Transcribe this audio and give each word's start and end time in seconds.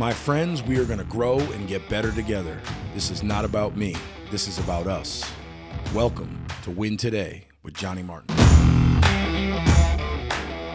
My 0.00 0.14
friends, 0.14 0.62
we 0.62 0.78
are 0.78 0.86
going 0.86 0.98
to 0.98 1.04
grow 1.04 1.38
and 1.38 1.68
get 1.68 1.86
better 1.90 2.10
together. 2.10 2.58
This 2.94 3.10
is 3.10 3.22
not 3.22 3.44
about 3.44 3.76
me, 3.76 3.94
this 4.30 4.48
is 4.48 4.58
about 4.58 4.86
us. 4.86 5.30
Welcome 5.92 6.42
to 6.62 6.70
Win 6.70 6.96
Today 6.96 7.44
with 7.62 7.74
Johnny 7.74 8.02
Martin. 8.02 8.34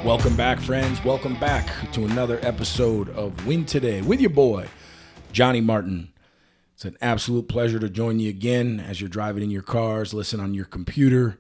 Welcome 0.06 0.36
back, 0.36 0.60
friends. 0.60 1.04
Welcome 1.04 1.40
back 1.40 1.68
to 1.94 2.06
another 2.06 2.38
episode 2.44 3.10
of 3.16 3.48
Win 3.48 3.66
Today 3.66 4.04
with 4.04 4.22
your 4.22 4.30
boy, 4.30 4.68
Johnny 5.32 5.60
Martin. 5.60 6.14
It's 6.76 6.86
an 6.86 6.96
absolute 7.02 7.48
pleasure 7.48 7.80
to 7.80 7.90
join 7.90 8.20
you 8.20 8.30
again 8.30 8.80
as 8.80 9.02
you're 9.02 9.10
driving 9.10 9.42
in 9.42 9.50
your 9.50 9.64
cars, 9.64 10.14
listen 10.14 10.40
on 10.40 10.54
your 10.54 10.66
computer. 10.66 11.40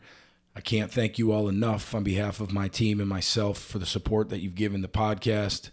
I 0.55 0.61
can't 0.61 0.91
thank 0.91 1.20
you 1.20 1.31
all 1.31 1.47
enough 1.47 1.93
on 1.93 2.02
behalf 2.04 2.39
of 2.39 2.52
my 2.52 2.67
team 2.67 2.99
and 2.99 3.07
myself 3.07 3.59
for 3.59 3.77
the 3.77 3.86
support 3.86 4.29
that 4.29 4.39
you've 4.39 4.55
given 4.55 4.81
the 4.81 4.88
podcast. 4.88 5.70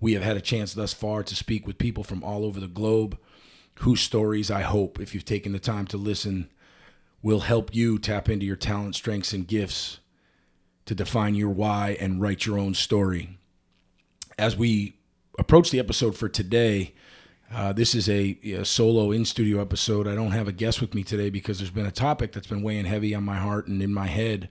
We 0.00 0.12
have 0.12 0.22
had 0.22 0.36
a 0.36 0.42
chance 0.42 0.74
thus 0.74 0.92
far 0.92 1.22
to 1.22 1.34
speak 1.34 1.66
with 1.66 1.78
people 1.78 2.04
from 2.04 2.22
all 2.22 2.44
over 2.44 2.60
the 2.60 2.68
globe 2.68 3.18
whose 3.80 4.00
stories 4.00 4.50
I 4.50 4.62
hope, 4.62 5.00
if 5.00 5.14
you've 5.14 5.24
taken 5.24 5.52
the 5.52 5.58
time 5.58 5.86
to 5.88 5.96
listen, 5.96 6.50
will 7.22 7.40
help 7.40 7.74
you 7.74 7.98
tap 7.98 8.28
into 8.28 8.46
your 8.46 8.56
talent, 8.56 8.94
strengths, 8.94 9.32
and 9.32 9.46
gifts 9.46 10.00
to 10.86 10.94
define 10.94 11.34
your 11.34 11.50
why 11.50 11.96
and 12.00 12.20
write 12.20 12.46
your 12.46 12.58
own 12.58 12.74
story. 12.74 13.38
As 14.38 14.56
we 14.56 14.98
approach 15.38 15.70
the 15.70 15.78
episode 15.78 16.16
for 16.16 16.28
today, 16.28 16.94
uh, 17.52 17.72
this 17.72 17.94
is 17.94 18.08
a, 18.08 18.38
a 18.44 18.64
solo 18.64 19.12
in 19.12 19.24
studio 19.24 19.60
episode. 19.60 20.06
I 20.06 20.14
don't 20.14 20.32
have 20.32 20.48
a 20.48 20.52
guest 20.52 20.80
with 20.80 20.94
me 20.94 21.02
today 21.02 21.30
because 21.30 21.58
there's 21.58 21.70
been 21.70 21.86
a 21.86 21.90
topic 21.90 22.32
that's 22.32 22.46
been 22.46 22.62
weighing 22.62 22.84
heavy 22.84 23.14
on 23.14 23.24
my 23.24 23.36
heart 23.36 23.66
and 23.66 23.82
in 23.82 23.92
my 23.92 24.06
head 24.06 24.48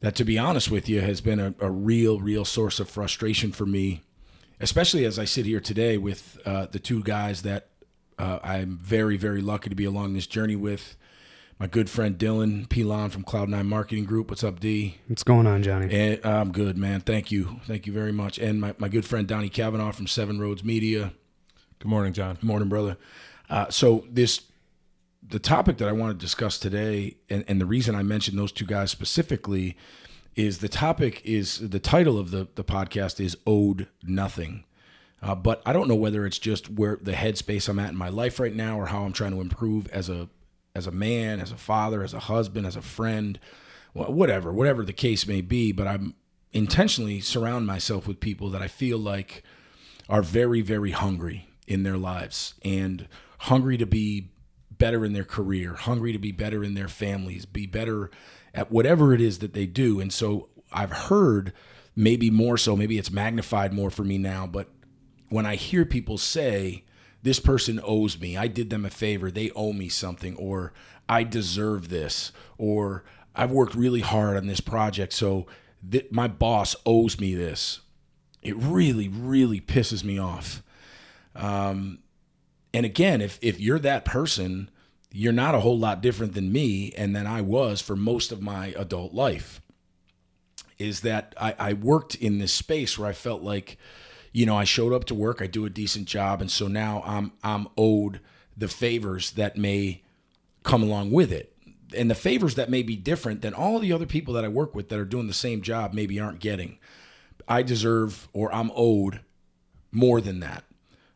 that, 0.00 0.14
to 0.16 0.24
be 0.24 0.38
honest 0.38 0.70
with 0.70 0.88
you, 0.88 1.00
has 1.00 1.20
been 1.20 1.40
a, 1.40 1.54
a 1.60 1.70
real, 1.70 2.20
real 2.20 2.44
source 2.44 2.80
of 2.80 2.88
frustration 2.88 3.52
for 3.52 3.66
me 3.66 4.02
especially 4.60 5.04
as 5.04 5.18
I 5.18 5.24
sit 5.24 5.46
here 5.46 5.60
today 5.60 5.96
with 5.96 6.38
uh, 6.44 6.66
the 6.66 6.78
two 6.78 7.02
guys 7.02 7.42
that 7.42 7.68
uh, 8.18 8.38
I'm 8.42 8.76
very, 8.76 9.16
very 9.16 9.40
lucky 9.40 9.70
to 9.70 9.74
be 9.74 9.86
along 9.86 10.12
this 10.12 10.26
journey 10.26 10.56
with. 10.56 10.96
My 11.58 11.66
good 11.66 11.90
friend 11.90 12.16
Dylan 12.16 12.68
Pilon 12.68 13.10
from 13.10 13.22
Cloud9 13.24 13.66
Marketing 13.66 14.04
Group. 14.04 14.30
What's 14.30 14.44
up, 14.44 14.60
D? 14.60 14.98
What's 15.08 15.22
going 15.22 15.46
on, 15.46 15.62
Johnny? 15.62 15.92
And, 15.92 16.24
I'm 16.24 16.52
good, 16.52 16.78
man. 16.78 17.00
Thank 17.00 17.30
you. 17.30 17.60
Thank 17.66 17.86
you 17.86 17.92
very 17.92 18.12
much. 18.12 18.38
And 18.38 18.60
my, 18.60 18.74
my 18.78 18.88
good 18.88 19.04
friend 19.04 19.26
Donnie 19.26 19.50
Kavanaugh 19.50 19.92
from 19.92 20.06
Seven 20.06 20.40
Roads 20.40 20.64
Media. 20.64 21.12
Good 21.78 21.88
morning, 21.88 22.12
John. 22.12 22.36
Good 22.36 22.44
morning, 22.44 22.68
brother. 22.68 22.96
Uh, 23.48 23.68
so 23.68 24.04
this 24.10 24.42
the 25.26 25.38
topic 25.38 25.76
that 25.78 25.88
I 25.88 25.92
want 25.92 26.18
to 26.18 26.24
discuss 26.24 26.58
today, 26.58 27.16
and, 27.28 27.44
and 27.46 27.60
the 27.60 27.66
reason 27.66 27.94
I 27.94 28.02
mentioned 28.02 28.38
those 28.38 28.52
two 28.52 28.64
guys 28.64 28.90
specifically 28.90 29.76
is 30.36 30.58
the 30.58 30.68
topic 30.68 31.20
is 31.24 31.70
the 31.70 31.78
title 31.78 32.18
of 32.18 32.30
the, 32.30 32.48
the 32.54 32.64
podcast 32.64 33.20
is 33.20 33.36
Owed 33.46 33.88
Nothing. 34.02 34.64
Uh, 35.22 35.34
but 35.34 35.60
I 35.66 35.72
don't 35.72 35.88
know 35.88 35.96
whether 35.96 36.24
it's 36.24 36.38
just 36.38 36.70
where 36.70 36.98
the 37.00 37.12
headspace 37.12 37.68
I'm 37.68 37.78
at 37.78 37.90
in 37.90 37.96
my 37.96 38.08
life 38.08 38.40
right 38.40 38.54
now 38.54 38.78
or 38.80 38.86
how 38.86 39.02
I'm 39.02 39.12
trying 39.12 39.32
to 39.32 39.40
improve 39.40 39.86
as 39.88 40.08
a 40.08 40.28
as 40.74 40.86
a 40.86 40.92
man, 40.92 41.40
as 41.40 41.50
a 41.50 41.56
father, 41.56 42.02
as 42.02 42.14
a 42.14 42.20
husband, 42.20 42.64
as 42.64 42.76
a 42.76 42.82
friend, 42.82 43.40
whatever, 43.92 44.52
whatever 44.52 44.84
the 44.84 44.92
case 44.92 45.26
may 45.26 45.40
be. 45.40 45.72
But 45.72 45.88
I'm 45.88 46.14
intentionally 46.52 47.20
surround 47.20 47.66
myself 47.66 48.06
with 48.06 48.20
people 48.20 48.50
that 48.50 48.62
I 48.62 48.68
feel 48.68 48.96
like 48.96 49.42
are 50.08 50.22
very, 50.22 50.60
very 50.60 50.92
hungry 50.92 51.48
in 51.66 51.82
their 51.82 51.96
lives 51.96 52.54
and 52.62 53.08
hungry 53.40 53.78
to 53.78 53.86
be 53.86 54.30
better 54.70 55.04
in 55.04 55.12
their 55.12 55.24
career, 55.24 55.74
hungry 55.74 56.12
to 56.12 56.18
be 56.18 56.32
better 56.32 56.64
in 56.64 56.74
their 56.74 56.88
families, 56.88 57.46
be 57.46 57.66
better 57.66 58.10
at 58.54 58.70
whatever 58.70 59.12
it 59.14 59.20
is 59.20 59.38
that 59.38 59.54
they 59.54 59.66
do. 59.66 60.00
And 60.00 60.12
so 60.12 60.48
I've 60.72 60.92
heard 60.92 61.52
maybe 61.96 62.30
more 62.30 62.56
so, 62.56 62.76
maybe 62.76 62.98
it's 62.98 63.10
magnified 63.10 63.72
more 63.72 63.90
for 63.90 64.04
me 64.04 64.18
now, 64.18 64.46
but 64.46 64.68
when 65.28 65.46
I 65.46 65.56
hear 65.56 65.84
people 65.84 66.18
say, 66.18 66.84
this 67.22 67.38
person 67.38 67.80
owes 67.84 68.20
me, 68.20 68.36
I 68.36 68.46
did 68.46 68.70
them 68.70 68.84
a 68.84 68.90
favor, 68.90 69.30
they 69.30 69.50
owe 69.50 69.72
me 69.72 69.88
something, 69.88 70.34
or 70.36 70.72
I 71.08 71.24
deserve 71.24 71.88
this, 71.88 72.32
or 72.56 73.04
I've 73.34 73.50
worked 73.50 73.74
really 73.74 74.00
hard 74.00 74.36
on 74.36 74.46
this 74.46 74.60
project, 74.60 75.12
so 75.12 75.46
th- 75.88 76.10
my 76.10 76.28
boss 76.28 76.74
owes 76.86 77.20
me 77.20 77.34
this. 77.34 77.80
It 78.42 78.56
really, 78.56 79.08
really 79.08 79.60
pisses 79.60 80.02
me 80.02 80.18
off. 80.18 80.62
Um, 81.34 81.98
and 82.72 82.86
again, 82.86 83.20
if 83.20 83.38
if 83.42 83.60
you're 83.60 83.78
that 83.80 84.04
person, 84.04 84.70
you're 85.12 85.32
not 85.32 85.54
a 85.54 85.60
whole 85.60 85.78
lot 85.78 86.00
different 86.00 86.34
than 86.34 86.52
me 86.52 86.92
and 86.96 87.14
than 87.14 87.26
I 87.26 87.40
was 87.40 87.80
for 87.80 87.96
most 87.96 88.32
of 88.32 88.42
my 88.42 88.68
adult 88.76 89.12
life. 89.12 89.60
Is 90.78 91.00
that 91.00 91.34
I, 91.38 91.54
I 91.58 91.72
worked 91.74 92.14
in 92.14 92.38
this 92.38 92.52
space 92.52 92.98
where 92.98 93.08
I 93.08 93.12
felt 93.12 93.42
like, 93.42 93.76
you 94.32 94.46
know, 94.46 94.56
I 94.56 94.64
showed 94.64 94.94
up 94.94 95.04
to 95.06 95.14
work, 95.14 95.42
I 95.42 95.46
do 95.46 95.66
a 95.66 95.70
decent 95.70 96.06
job, 96.06 96.40
and 96.40 96.50
so 96.50 96.68
now 96.68 97.02
I'm 97.04 97.32
I'm 97.42 97.68
owed 97.76 98.20
the 98.56 98.68
favors 98.68 99.32
that 99.32 99.56
may 99.56 100.02
come 100.62 100.82
along 100.82 101.10
with 101.10 101.32
it. 101.32 101.54
And 101.96 102.10
the 102.10 102.14
favors 102.14 102.54
that 102.54 102.70
may 102.70 102.82
be 102.82 102.96
different 102.96 103.42
than 103.42 103.52
all 103.52 103.78
the 103.78 103.92
other 103.92 104.06
people 104.06 104.32
that 104.34 104.44
I 104.44 104.48
work 104.48 104.74
with 104.74 104.88
that 104.88 104.98
are 104.98 105.04
doing 105.04 105.26
the 105.26 105.34
same 105.34 105.60
job 105.60 105.92
maybe 105.92 106.20
aren't 106.20 106.40
getting. 106.40 106.78
I 107.48 107.62
deserve 107.62 108.28
or 108.32 108.54
I'm 108.54 108.70
owed 108.74 109.20
more 109.90 110.20
than 110.20 110.40
that. 110.40 110.64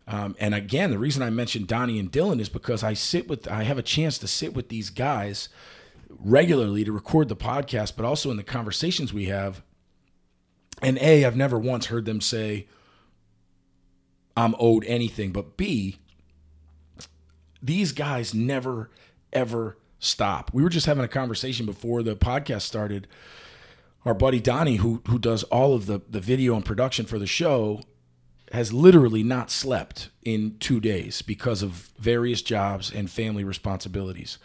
Um, 0.07 0.37
and 0.39 0.55
again, 0.55 0.91
the 0.91 0.99
reason 0.99 1.23
I 1.23 1.31
mentioned 1.31 1.67
Donnie 1.67 1.99
and 1.99 2.13
Dylan 2.13 2.41
is 2.41 2.49
because 2.49 2.83
I 2.83 2.95
sit 2.95 3.29
with, 3.29 3.49
I 3.49 3.63
have 3.63 3.79
a 3.79 3.83
chance 3.83 4.19
to 4.19 4.29
sit 4.29 4.55
with 4.55 4.69
these 4.69 4.91
guys 4.91 5.49
regularly 6.11 6.85
to 6.85 6.93
record 6.93 7.29
the 7.29 7.37
podcast, 7.37 7.95
but 7.97 8.05
also 8.05 8.31
in 8.31 8.37
the 8.37 8.43
conversations 8.43 9.13
we 9.13 9.27
have. 9.27 9.63
And 10.83 10.99
A, 10.99 11.25
I've 11.25 11.37
never 11.37 11.59
once 11.59 11.87
heard 11.87 12.05
them 12.05 12.21
say, 12.21 12.67
I'm 14.37 14.55
owed 14.59 14.85
anything. 14.87 15.33
But 15.33 15.57
B, 15.57 15.99
these 17.63 17.93
guys 17.93 18.35
never, 18.35 18.91
ever 19.33 19.79
stop. 19.99 20.53
We 20.53 20.63
were 20.63 20.69
just 20.69 20.87
having 20.87 21.05
a 21.05 21.09
conversation 21.09 21.67
before 21.67 22.03
the 22.03 22.17
podcast 22.17 22.63
started. 22.63 23.07
Our 24.05 24.15
buddy 24.15 24.41
Donnie, 24.41 24.77
who 24.77 25.03
who 25.09 25.19
does 25.19 25.45
all 25.45 25.75
of 25.75 25.87
the 25.87 26.03
the 26.09 26.21
video 26.21 26.55
and 26.57 26.65
production 26.65 27.07
for 27.07 27.19
the 27.19 27.27
show, 27.27 27.81
has 28.53 28.73
literally 28.73 29.23
not 29.23 29.51
slept 29.51 30.11
in 30.23 30.57
two 30.59 30.81
days 30.81 31.23
because 31.23 31.63
of 31.63 31.91
various 31.99 32.43
jobs 32.43 32.93
and 32.93 33.11
family 33.11 33.45
responsibilities. 33.45 34.39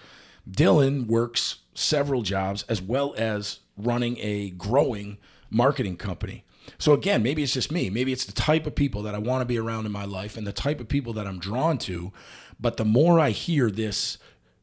Dylan 0.49 1.07
works 1.07 1.57
several 1.73 2.21
jobs 2.21 2.63
as 2.63 2.81
well 2.81 3.13
as 3.17 3.59
running 3.77 4.17
a 4.19 4.51
growing 4.51 5.17
marketing 5.49 5.97
company. 5.97 6.43
So, 6.77 6.93
again, 6.93 7.23
maybe 7.23 7.41
it's 7.41 7.53
just 7.53 7.71
me. 7.71 7.89
Maybe 7.89 8.11
it's 8.13 8.25
the 8.25 8.31
type 8.31 8.67
of 8.67 8.75
people 8.75 9.01
that 9.03 9.15
I 9.15 9.17
want 9.17 9.41
to 9.41 9.45
be 9.45 9.57
around 9.57 9.85
in 9.85 9.91
my 9.91 10.05
life 10.05 10.37
and 10.37 10.45
the 10.45 10.53
type 10.53 10.79
of 10.79 10.87
people 10.87 11.13
that 11.13 11.25
I'm 11.25 11.39
drawn 11.39 11.77
to. 11.79 12.11
But 12.59 12.77
the 12.77 12.85
more 12.85 13.19
I 13.19 13.31
hear 13.31 13.71
this, 13.71 14.17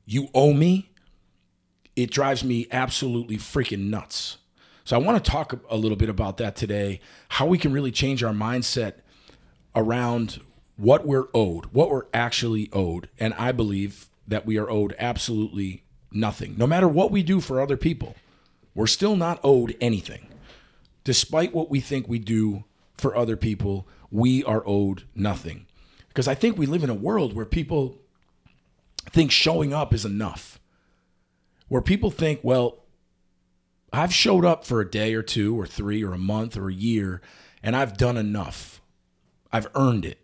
you 0.04 0.28
owe 0.34 0.53
me, 0.53 0.92
it 1.97 2.10
drives 2.10 2.44
me 2.44 2.68
absolutely 2.70 3.38
freaking 3.38 3.91
nuts. 3.91 4.38
So, 4.84 4.94
I 4.94 5.00
want 5.00 5.22
to 5.22 5.30
talk 5.30 5.58
a 5.68 5.76
little 5.76 5.97
bit 5.97 6.08
about 6.08 6.36
that 6.36 6.54
today, 6.54 7.00
how 7.28 7.47
we 7.47 7.58
can 7.58 7.72
really 7.72 7.91
change 7.91 8.22
our 8.22 8.32
mindset 8.32 9.00
around 9.76 10.41
what 10.76 11.06
we're 11.06 11.28
owed, 11.32 11.66
what 11.66 11.91
we're 11.91 12.06
actually 12.12 12.69
owed. 12.72 13.09
And 13.20 13.34
I 13.34 13.53
believe 13.53 14.09
that 14.26 14.47
we 14.47 14.59
are 14.59 14.69
owed 14.69 14.97
absolutely 14.98 15.84
nothing. 16.10 16.56
No 16.56 16.66
matter 16.66 16.88
what 16.88 17.10
we 17.12 17.22
do 17.22 17.41
for 17.41 17.60
other 17.60 17.76
people, 17.76 18.16
we're 18.75 18.86
still 18.86 19.15
not 19.15 19.38
owed 19.44 19.76
anything. 19.81 20.26
Despite 21.04 21.54
what 21.54 21.70
we 21.70 21.81
think 21.81 22.09
we 22.09 22.19
do 22.19 22.65
for 22.97 23.16
other 23.16 23.36
people, 23.36 23.86
we 24.10 24.42
are 24.44 24.66
owed 24.66 25.04
nothing. 25.15 25.66
Because 26.09 26.26
I 26.26 26.34
think 26.34 26.59
we 26.59 26.66
live 26.66 26.82
in 26.82 26.91
a 26.91 26.94
world 26.94 27.34
where 27.34 27.44
people 27.44 27.98
think 29.10 29.31
showing 29.31 29.72
up 29.72 29.94
is 29.94 30.04
enough. 30.04 30.59
Where 31.69 31.82
people 31.82 32.10
think, 32.10 32.41
well, 32.42 32.84
I've 33.92 34.12
showed 34.12 34.44
up 34.44 34.65
for 34.65 34.81
a 34.81 34.91
day 34.91 35.15
or 35.15 35.22
two 35.22 35.59
or 35.59 35.66
three 35.66 36.03
or 36.03 36.12
a 36.12 36.19
month 36.19 36.56
or 36.56 36.69
a 36.69 36.75
year 36.75 37.20
and 37.62 37.75
I've 37.75 37.97
done 37.97 38.16
enough. 38.16 38.75
I've 39.53 39.69
earned 39.75 40.05
it. 40.05 40.19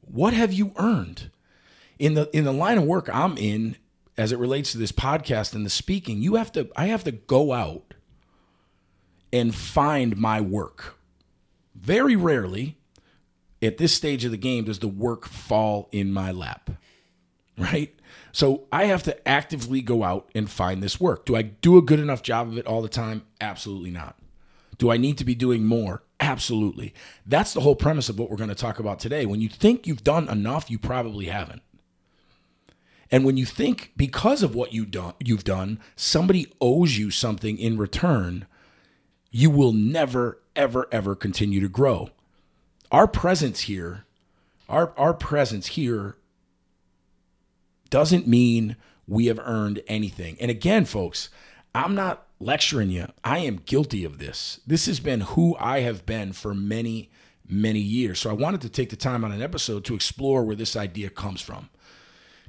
What 0.00 0.32
have 0.34 0.52
you 0.52 0.72
earned? 0.76 1.30
In 1.98 2.14
the 2.14 2.30
in 2.36 2.44
the 2.44 2.52
line 2.52 2.78
of 2.78 2.84
work 2.84 3.08
I'm 3.12 3.36
in 3.36 3.76
as 4.16 4.32
it 4.32 4.38
relates 4.38 4.72
to 4.72 4.78
this 4.78 4.92
podcast 4.92 5.54
and 5.54 5.64
the 5.64 5.70
speaking, 5.70 6.22
you 6.22 6.36
have 6.36 6.52
to 6.52 6.68
I 6.76 6.86
have 6.86 7.04
to 7.04 7.12
go 7.12 7.52
out 7.52 7.94
and 9.32 9.54
find 9.54 10.16
my 10.16 10.40
work. 10.40 10.96
Very 11.74 12.16
rarely 12.16 12.78
at 13.62 13.78
this 13.78 13.92
stage 13.92 14.24
of 14.24 14.30
the 14.30 14.36
game 14.36 14.64
does 14.64 14.78
the 14.78 14.88
work 14.88 15.26
fall 15.26 15.88
in 15.92 16.12
my 16.12 16.32
lap. 16.32 16.70
Right? 17.56 17.94
So 18.30 18.68
I 18.70 18.84
have 18.84 19.02
to 19.04 19.28
actively 19.28 19.80
go 19.80 20.04
out 20.04 20.30
and 20.34 20.48
find 20.48 20.80
this 20.82 21.00
work. 21.00 21.26
Do 21.26 21.34
I 21.34 21.42
do 21.42 21.76
a 21.76 21.82
good 21.82 21.98
enough 21.98 22.22
job 22.22 22.48
of 22.48 22.56
it 22.56 22.66
all 22.66 22.82
the 22.82 22.88
time? 22.88 23.22
Absolutely 23.40 23.90
not. 23.90 24.16
Do 24.78 24.92
I 24.92 24.96
need 24.96 25.18
to 25.18 25.24
be 25.24 25.34
doing 25.34 25.64
more? 25.64 26.02
Absolutely. 26.20 26.94
That's 27.26 27.54
the 27.54 27.60
whole 27.60 27.76
premise 27.76 28.08
of 28.08 28.18
what 28.18 28.30
we're 28.30 28.36
going 28.36 28.48
to 28.48 28.54
talk 28.54 28.78
about 28.78 28.98
today. 28.98 29.26
When 29.26 29.40
you 29.40 29.48
think 29.48 29.86
you've 29.86 30.04
done 30.04 30.28
enough, 30.28 30.70
you 30.70 30.78
probably 30.78 31.26
haven't. 31.26 31.62
And 33.10 33.24
when 33.24 33.36
you 33.36 33.46
think 33.46 33.92
because 33.96 34.42
of 34.42 34.54
what 34.54 34.72
you 34.72 34.84
done, 34.84 35.14
you've 35.20 35.44
done, 35.44 35.80
somebody 35.96 36.52
owes 36.60 36.98
you 36.98 37.10
something 37.10 37.58
in 37.58 37.78
return, 37.78 38.46
you 39.30 39.50
will 39.50 39.72
never, 39.72 40.40
ever, 40.56 40.88
ever 40.92 41.14
continue 41.14 41.60
to 41.60 41.68
grow. 41.68 42.10
Our 42.90 43.06
presence 43.06 43.60
here 43.60 44.04
Our 44.68 44.92
our 44.98 45.14
presence 45.14 45.68
here 45.68 46.16
doesn't 47.90 48.26
mean 48.26 48.76
we 49.06 49.26
have 49.26 49.38
earned 49.42 49.82
anything. 49.88 50.36
And 50.40 50.50
again, 50.50 50.84
folks, 50.84 51.30
I'm 51.74 51.94
not 51.94 52.27
lecturing 52.40 52.90
you. 52.90 53.08
I 53.24 53.38
am 53.38 53.62
guilty 53.64 54.04
of 54.04 54.18
this. 54.18 54.60
This 54.66 54.86
has 54.86 55.00
been 55.00 55.22
who 55.22 55.56
I 55.58 55.80
have 55.80 56.06
been 56.06 56.32
for 56.32 56.54
many, 56.54 57.10
many 57.48 57.80
years. 57.80 58.20
So 58.20 58.30
I 58.30 58.34
wanted 58.34 58.60
to 58.62 58.68
take 58.68 58.90
the 58.90 58.96
time 58.96 59.24
on 59.24 59.32
an 59.32 59.42
episode 59.42 59.84
to 59.86 59.94
explore 59.94 60.44
where 60.44 60.56
this 60.56 60.76
idea 60.76 61.10
comes 61.10 61.40
from. 61.40 61.68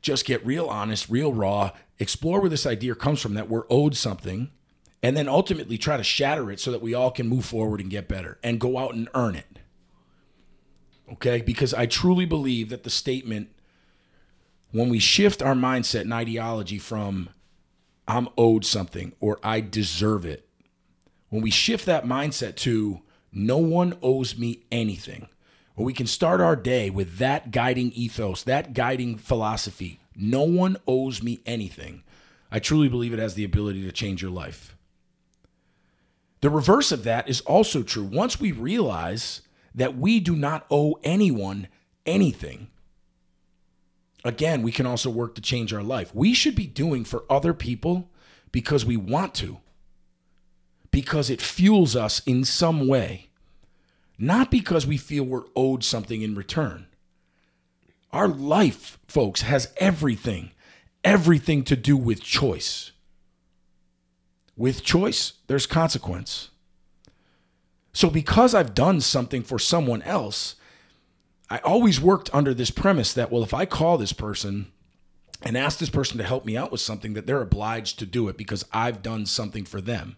Just 0.02 0.26
get 0.26 0.46
real 0.46 0.68
honest, 0.68 1.10
real 1.10 1.34
raw, 1.34 1.72
explore 1.98 2.40
where 2.40 2.50
this 2.50 2.66
idea 2.66 2.96
comes 2.96 3.22
from 3.22 3.34
that 3.34 3.50
we're 3.50 3.66
owed 3.70 3.96
something, 3.96 4.50
and 5.04 5.16
then 5.18 5.28
ultimately 5.28 5.78
try 5.78 5.98
to 5.98 6.04
shatter 6.04 6.52
it 6.52 6.60
so 6.60 6.72
that 6.72 6.82
we 6.82 6.94
all 6.94 7.12
can 7.12 7.28
move 7.28 7.46
forward 7.46 7.82
and 7.82 7.90
get 7.90 8.08
better 8.08 8.38
and 8.44 8.60
go 8.60 8.78
out 8.78 8.94
and 8.94 9.10
earn 9.14 9.36
it. 9.36 9.60
Okay? 11.14 11.42
Because 11.42 11.74
I 11.74 11.86
truly 11.86 12.26
believe 12.26 12.70
that 12.70 12.84
the 12.84 12.90
statement, 12.90 13.50
when 14.72 14.90
we 14.90 15.00
shift 15.00 15.42
our 15.42 15.56
mindset 15.56 16.02
and 16.02 16.14
ideology 16.14 16.78
from 16.78 17.30
I'm 18.10 18.28
owed 18.38 18.66
something 18.66 19.14
or 19.20 19.40
I 19.44 19.62
deserve 19.62 20.26
it, 20.26 20.50
when 21.30 21.44
we 21.44 21.52
shift 21.52 21.86
that 21.86 22.06
mindset 22.06 22.56
to 22.58 23.02
no 23.32 23.60
one 23.60 23.98
owes 24.02 24.36
me 24.36 24.64
anything, 24.72 25.30
when 25.76 25.86
we 25.86 25.94
can 25.94 26.08
start 26.08 26.42
our 26.42 26.56
day 26.56 26.90
with 26.90 27.20
that 27.20 27.52
guiding 27.52 27.92
ethos, 27.92 28.44
that 28.44 28.74
guiding 28.74 29.16
philosophy, 29.16 30.00
no 30.16 30.42
one 30.42 30.76
owes 30.88 31.22
me 31.22 31.40
anything, 31.46 32.04
I 32.52 32.58
truly 32.58 32.90
believe 32.90 33.14
it 33.14 33.20
has 33.20 33.36
the 33.36 33.44
ability 33.44 33.84
to 33.84 33.92
change 33.92 34.24
your 34.24 34.32
life. 34.32 34.76
The 36.42 36.50
reverse 36.50 36.92
of 36.92 37.04
that 37.04 37.30
is 37.30 37.42
also 37.42 37.84
true. 37.84 38.06
Once 38.06 38.40
we 38.40 38.52
realize 38.52 39.42
that 39.76 39.98
we 39.98 40.20
do 40.20 40.36
not 40.36 40.66
owe 40.72 40.98
anyone 41.04 41.68
anything, 42.08 42.70
again, 44.24 44.62
we 44.62 44.72
can 44.72 44.86
also 44.86 45.10
work 45.10 45.36
to 45.36 45.42
change 45.42 45.74
our 45.74 45.84
life. 45.84 46.14
We 46.14 46.34
should 46.34 46.56
be 46.56 46.68
doing 46.68 47.04
for 47.04 47.24
other 47.30 47.54
people 47.54 48.10
because 48.52 48.86
we 48.86 48.98
want 48.98 49.34
to, 49.36 49.60
because 50.92 51.30
it 51.30 51.42
fuels 51.42 51.96
us 51.96 52.22
in 52.26 52.44
some 52.44 52.88
way, 52.88 53.30
not 54.18 54.52
because 54.52 54.86
we 54.86 54.98
feel 54.98 55.24
we're 55.24 55.44
owed 55.56 55.84
something 55.84 56.22
in 56.22 56.36
return. 56.36 56.88
Our 58.12 58.28
life, 58.28 58.98
folks, 59.08 59.42
has 59.44 59.72
everything, 59.78 60.52
everything 61.04 61.64
to 61.66 61.76
do 61.76 61.96
with 61.96 62.24
choice. 62.24 62.92
With 64.58 64.84
choice, 64.84 65.34
there's 65.48 65.68
consequence. 65.68 66.50
So, 67.94 68.10
because 68.10 68.54
I've 68.54 68.74
done 68.74 69.00
something 69.02 69.44
for 69.44 69.60
someone 69.60 70.02
else, 70.02 70.56
I 71.50 71.58
always 71.60 72.00
worked 72.00 72.30
under 72.34 72.54
this 72.54 72.72
premise 72.72 73.14
that, 73.14 73.32
well, 73.32 73.44
if 73.44 73.54
I 73.54 73.66
call 73.66 73.98
this 73.98 74.14
person 74.14 74.72
and 75.42 75.58
ask 75.58 75.80
this 75.80 75.90
person 75.90 76.18
to 76.18 76.24
help 76.24 76.46
me 76.46 76.56
out 76.56 76.72
with 76.72 76.82
something, 76.82 77.14
that 77.14 77.26
they're 77.26 77.42
obliged 77.42 77.98
to 78.00 78.06
do 78.06 78.28
it 78.28 78.38
because 78.38 78.66
I've 78.72 79.02
done 79.02 79.26
something 79.26 79.66
for 79.66 79.82
them. 79.82 80.18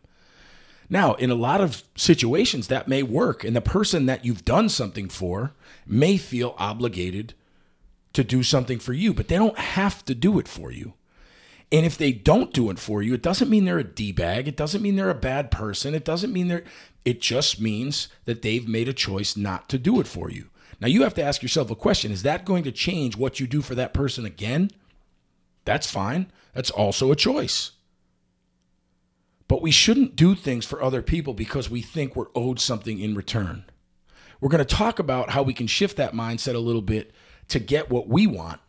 Now, 0.90 1.14
in 1.14 1.32
a 1.32 1.36
lot 1.36 1.62
of 1.62 1.84
situations, 1.96 2.68
that 2.68 2.90
may 2.90 3.02
work, 3.02 3.46
and 3.46 3.56
the 3.56 3.62
person 3.62 4.08
that 4.08 4.26
you've 4.26 4.44
done 4.44 4.68
something 4.68 5.08
for 5.08 5.54
may 5.86 6.18
feel 6.18 6.54
obligated 6.58 7.34
to 8.12 8.26
do 8.26 8.44
something 8.44 8.78
for 8.78 8.92
you, 8.92 9.14
but 9.14 9.30
they 9.30 9.38
don't 9.38 9.58
have 9.58 10.04
to 10.04 10.14
do 10.14 10.38
it 10.38 10.50
for 10.50 10.70
you. 10.70 10.94
And 11.72 11.86
if 11.86 11.98
they 11.98 12.12
don't 12.12 12.54
do 12.54 12.70
it 12.70 12.78
for 12.78 13.02
you, 13.02 13.14
it 13.14 13.24
doesn't 13.24 13.50
mean 13.50 13.64
they're 13.64 13.80
a 13.80 13.86
D 13.86 14.12
bag. 14.12 14.50
It 14.50 14.58
doesn't 14.58 14.82
mean 14.82 14.98
they're 14.98 15.10
a 15.10 15.16
bad 15.16 15.50
person. 15.50 15.96
It 15.96 16.04
doesn't 16.04 16.34
mean 16.34 16.50
they're, 16.50 16.66
it 17.06 17.22
just 17.22 17.62
means 17.62 18.10
that 18.26 18.42
they've 18.42 18.68
made 18.68 18.90
a 18.90 18.94
choice 18.94 19.38
not 19.38 19.70
to 19.70 19.78
do 19.78 20.02
it 20.02 20.08
for 20.08 20.30
you. 20.30 20.50
Now 20.82 20.88
you 20.88 21.04
have 21.04 21.14
to 21.14 21.24
ask 21.24 21.44
yourself 21.44 21.70
a 21.70 21.76
question 21.76 22.12
Is 22.12 22.24
that 22.24 22.44
going 22.44 22.64
to 22.64 22.72
change 22.72 23.16
what 23.16 23.40
you 23.40 23.48
do 23.48 23.62
for 23.62 23.76
that 23.76 23.94
person 23.94 24.26
again? 24.26 24.72
That's 25.64 25.90
fine. 25.90 26.32
That's 26.54 26.72
also 26.72 27.12
a 27.12 27.16
choice. 27.16 27.72
But 29.48 29.62
we 29.62 29.72
shouldn't 29.72 30.16
do 30.16 30.34
things 30.34 30.66
for 30.66 30.82
other 30.82 31.02
people 31.02 31.34
because 31.34 31.70
we 31.70 31.82
think 31.82 32.16
we're 32.16 32.32
owed 32.34 32.60
something 32.60 33.00
in 33.00 33.16
return. 33.16 33.66
We're 34.40 34.50
going 34.50 34.66
to 34.66 34.76
talk 34.76 34.98
about 34.98 35.30
how 35.32 35.44
we 35.44 35.54
can 35.54 35.68
shift 35.68 35.98
that 35.98 36.14
mindset 36.14 36.56
a 36.56 36.60
little 36.60 36.82
bit 36.82 37.12
to 37.50 37.60
get 37.60 37.90
what 37.90 38.08
we 38.08 38.26
want 38.26 38.60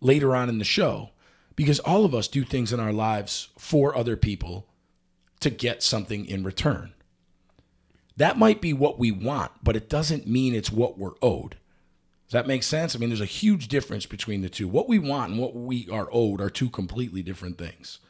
later 0.00 0.36
on 0.36 0.48
in 0.48 0.58
the 0.58 0.64
show 0.64 1.10
because 1.56 1.80
all 1.80 2.04
of 2.04 2.14
us 2.14 2.28
do 2.28 2.44
things 2.44 2.72
in 2.72 2.78
our 2.78 2.92
lives 2.92 3.48
for 3.58 3.96
other 3.96 4.14
people 4.14 4.68
to 5.40 5.50
get 5.50 5.82
something 5.82 6.26
in 6.26 6.44
return. 6.44 6.92
That 8.16 8.38
might 8.38 8.60
be 8.60 8.72
what 8.72 8.98
we 8.98 9.10
want, 9.10 9.52
but 9.62 9.76
it 9.76 9.88
doesn't 9.88 10.26
mean 10.26 10.54
it's 10.54 10.72
what 10.72 10.98
we're 10.98 11.14
owed. 11.20 11.56
Does 12.26 12.32
that 12.32 12.46
make 12.48 12.62
sense? 12.62 12.96
I 12.96 12.98
mean, 12.98 13.10
there's 13.10 13.20
a 13.20 13.26
huge 13.26 13.68
difference 13.68 14.06
between 14.06 14.42
the 14.42 14.48
two. 14.48 14.66
What 14.66 14.88
we 14.88 14.98
want 14.98 15.32
and 15.32 15.40
what 15.40 15.54
we 15.54 15.88
are 15.90 16.08
owed 16.10 16.40
are 16.40 16.50
two 16.50 16.70
completely 16.70 17.22
different 17.22 17.58
things. 17.58 18.00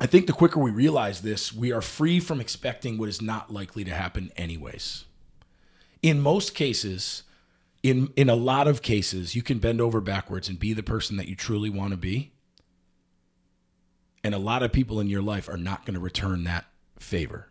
I 0.00 0.06
think 0.06 0.26
the 0.26 0.32
quicker 0.32 0.60
we 0.60 0.70
realize 0.70 1.22
this, 1.22 1.52
we 1.52 1.72
are 1.72 1.80
free 1.80 2.20
from 2.20 2.40
expecting 2.40 2.98
what 2.98 3.08
is 3.08 3.22
not 3.22 3.52
likely 3.52 3.82
to 3.84 3.94
happen, 3.94 4.30
anyways. 4.36 5.06
In 6.02 6.20
most 6.20 6.54
cases, 6.54 7.22
in, 7.82 8.12
in 8.14 8.28
a 8.28 8.36
lot 8.36 8.68
of 8.68 8.82
cases, 8.82 9.34
you 9.34 9.42
can 9.42 9.58
bend 9.58 9.80
over 9.80 10.00
backwards 10.00 10.48
and 10.48 10.58
be 10.58 10.72
the 10.72 10.82
person 10.82 11.16
that 11.16 11.28
you 11.28 11.34
truly 11.34 11.70
want 11.70 11.92
to 11.92 11.96
be. 11.96 12.32
And 14.22 14.34
a 14.34 14.38
lot 14.38 14.62
of 14.62 14.72
people 14.72 15.00
in 15.00 15.08
your 15.08 15.22
life 15.22 15.48
are 15.48 15.56
not 15.56 15.86
going 15.86 15.94
to 15.94 16.00
return 16.00 16.44
that 16.44 16.66
favor. 16.98 17.48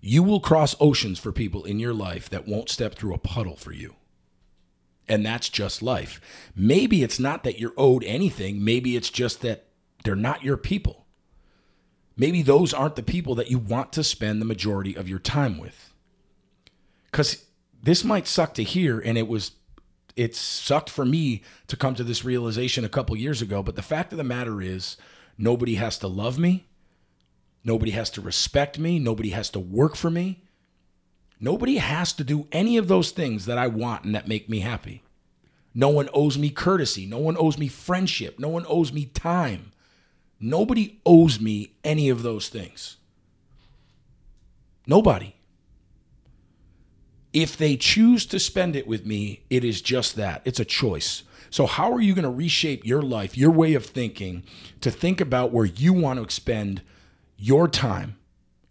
You 0.00 0.22
will 0.22 0.40
cross 0.40 0.76
oceans 0.80 1.18
for 1.18 1.32
people 1.32 1.64
in 1.64 1.80
your 1.80 1.94
life 1.94 2.28
that 2.28 2.46
won't 2.46 2.68
step 2.68 2.94
through 2.94 3.14
a 3.14 3.18
puddle 3.18 3.56
for 3.56 3.72
you. 3.72 3.96
And 5.08 5.24
that's 5.24 5.48
just 5.48 5.82
life. 5.82 6.20
Maybe 6.54 7.02
it's 7.02 7.18
not 7.18 7.42
that 7.44 7.58
you're 7.58 7.72
owed 7.76 8.04
anything, 8.04 8.64
maybe 8.64 8.96
it's 8.96 9.10
just 9.10 9.40
that 9.42 9.64
they're 10.04 10.14
not 10.14 10.42
your 10.42 10.56
people. 10.56 11.06
Maybe 12.16 12.42
those 12.42 12.72
aren't 12.72 12.96
the 12.96 13.02
people 13.02 13.34
that 13.36 13.50
you 13.50 13.58
want 13.58 13.92
to 13.94 14.04
spend 14.04 14.40
the 14.40 14.46
majority 14.46 14.94
of 14.94 15.08
your 15.08 15.18
time 15.18 15.58
with. 15.58 15.92
Cuz 17.10 17.44
this 17.82 18.04
might 18.04 18.26
suck 18.26 18.54
to 18.54 18.62
hear 18.62 19.00
and 19.00 19.18
it 19.18 19.26
was 19.28 19.52
it 20.16 20.36
sucked 20.36 20.90
for 20.90 21.04
me 21.04 21.42
to 21.66 21.76
come 21.76 21.94
to 21.94 22.04
this 22.04 22.24
realization 22.24 22.84
a 22.84 22.88
couple 22.88 23.16
years 23.16 23.42
ago, 23.42 23.62
but 23.62 23.74
the 23.74 23.82
fact 23.82 24.12
of 24.12 24.18
the 24.18 24.24
matter 24.24 24.62
is 24.62 24.96
nobody 25.36 25.74
has 25.74 25.98
to 25.98 26.08
love 26.08 26.38
me. 26.38 26.66
Nobody 27.64 27.92
has 27.92 28.10
to 28.10 28.20
respect 28.20 28.78
me. 28.78 28.98
Nobody 28.98 29.30
has 29.30 29.48
to 29.50 29.60
work 29.60 29.96
for 29.96 30.10
me. 30.10 30.42
Nobody 31.40 31.78
has 31.78 32.12
to 32.14 32.24
do 32.24 32.46
any 32.52 32.76
of 32.76 32.88
those 32.88 33.10
things 33.10 33.46
that 33.46 33.58
I 33.58 33.66
want 33.66 34.04
and 34.04 34.14
that 34.14 34.28
make 34.28 34.48
me 34.48 34.60
happy. 34.60 35.02
No 35.74 35.88
one 35.88 36.08
owes 36.14 36.38
me 36.38 36.50
courtesy. 36.50 37.06
No 37.06 37.18
one 37.18 37.36
owes 37.36 37.58
me 37.58 37.68
friendship. 37.68 38.38
No 38.38 38.48
one 38.48 38.64
owes 38.68 38.92
me 38.92 39.06
time. 39.06 39.72
Nobody 40.38 41.00
owes 41.04 41.40
me 41.40 41.72
any 41.82 42.08
of 42.08 42.22
those 42.22 42.48
things. 42.48 42.98
Nobody. 44.86 45.34
If 47.32 47.56
they 47.56 47.76
choose 47.76 48.26
to 48.26 48.38
spend 48.38 48.76
it 48.76 48.86
with 48.86 49.04
me, 49.04 49.44
it 49.50 49.64
is 49.64 49.82
just 49.82 50.14
that. 50.16 50.42
It's 50.44 50.60
a 50.60 50.64
choice. 50.64 51.24
So, 51.50 51.66
how 51.66 51.92
are 51.92 52.00
you 52.00 52.14
going 52.14 52.24
to 52.24 52.30
reshape 52.30 52.84
your 52.84 53.02
life, 53.02 53.36
your 53.36 53.50
way 53.50 53.74
of 53.74 53.86
thinking, 53.86 54.44
to 54.80 54.90
think 54.90 55.20
about 55.20 55.52
where 55.52 55.64
you 55.64 55.92
want 55.92 56.18
to 56.18 56.22
expend 56.24 56.82
your 57.44 57.68
time, 57.68 58.16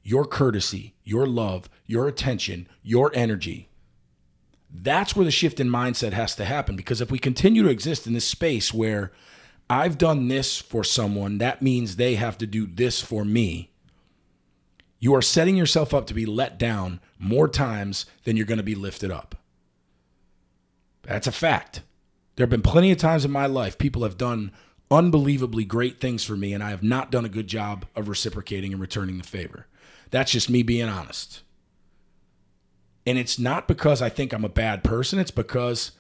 your 0.02 0.26
courtesy, 0.26 0.96
your 1.04 1.28
love, 1.28 1.70
your 1.86 2.08
attention, 2.08 2.68
your 2.82 3.12
energy. 3.14 3.70
That's 4.74 5.16
where 5.16 5.26
the 5.26 5.30
shift 5.30 5.60
in 5.60 5.70
mindset 5.70 6.14
has 6.14 6.36
to 6.38 6.46
happen 6.46 6.76
because 6.76 7.00
if 7.00 7.12
we 7.12 7.20
continue 7.20 7.62
to 7.62 7.70
exist 7.70 8.08
in 8.08 8.14
this 8.14 8.28
space 8.28 8.74
where 8.74 9.12
I've 9.70 10.00
done 10.00 10.28
this 10.28 10.58
for 10.58 10.84
someone, 10.84 11.38
that 11.38 11.62
means 11.62 11.98
they 11.98 12.16
have 12.16 12.36
to 12.40 12.48
do 12.48 12.66
this 12.66 13.00
for 13.00 13.24
me. 13.24 13.70
You 14.98 15.14
are 15.14 15.22
setting 15.22 15.56
yourself 15.56 15.94
up 15.94 16.08
to 16.08 16.16
be 16.16 16.26
let 16.26 16.58
down 16.58 17.00
more 17.20 17.48
times 17.48 18.08
than 18.24 18.36
you're 18.36 18.48
going 18.48 18.58
to 18.58 18.64
be 18.64 18.74
lifted 18.74 19.12
up. 19.12 19.36
That's 21.04 21.28
a 21.28 21.32
fact. 21.32 21.84
There 22.36 22.44
have 22.44 22.50
been 22.50 22.64
plenty 22.64 22.92
of 22.92 22.98
times 22.98 23.24
in 23.24 23.30
my 23.30 23.46
life 23.46 23.78
people 23.78 24.02
have 24.02 24.18
done 24.18 24.52
unbelievably 24.94 25.66
great 25.66 26.00
things 26.00 26.24
for 26.24 26.38
me, 26.38 26.54
and 26.54 26.64
I 26.64 26.70
have 26.70 26.84
not 26.84 27.12
done 27.12 27.26
a 27.26 27.30
good 27.30 27.48
job 27.48 27.86
of 27.96 28.08
reciprocating 28.08 28.72
and 28.72 28.80
returning 28.80 29.18
the 29.18 29.24
favor. 29.24 29.66
That's 30.12 30.32
just 30.32 30.50
me 30.50 30.62
being 30.62 30.88
honest. 30.88 31.42
And 33.06 33.18
it's 33.18 33.40
not 33.40 33.68
because 33.68 34.02
I 34.02 34.10
think 34.10 34.32
I'm 34.32 34.46
a 34.46 34.50
bad 34.50 34.84
person, 34.84 35.18
it's 35.18 35.32
because 35.32 35.92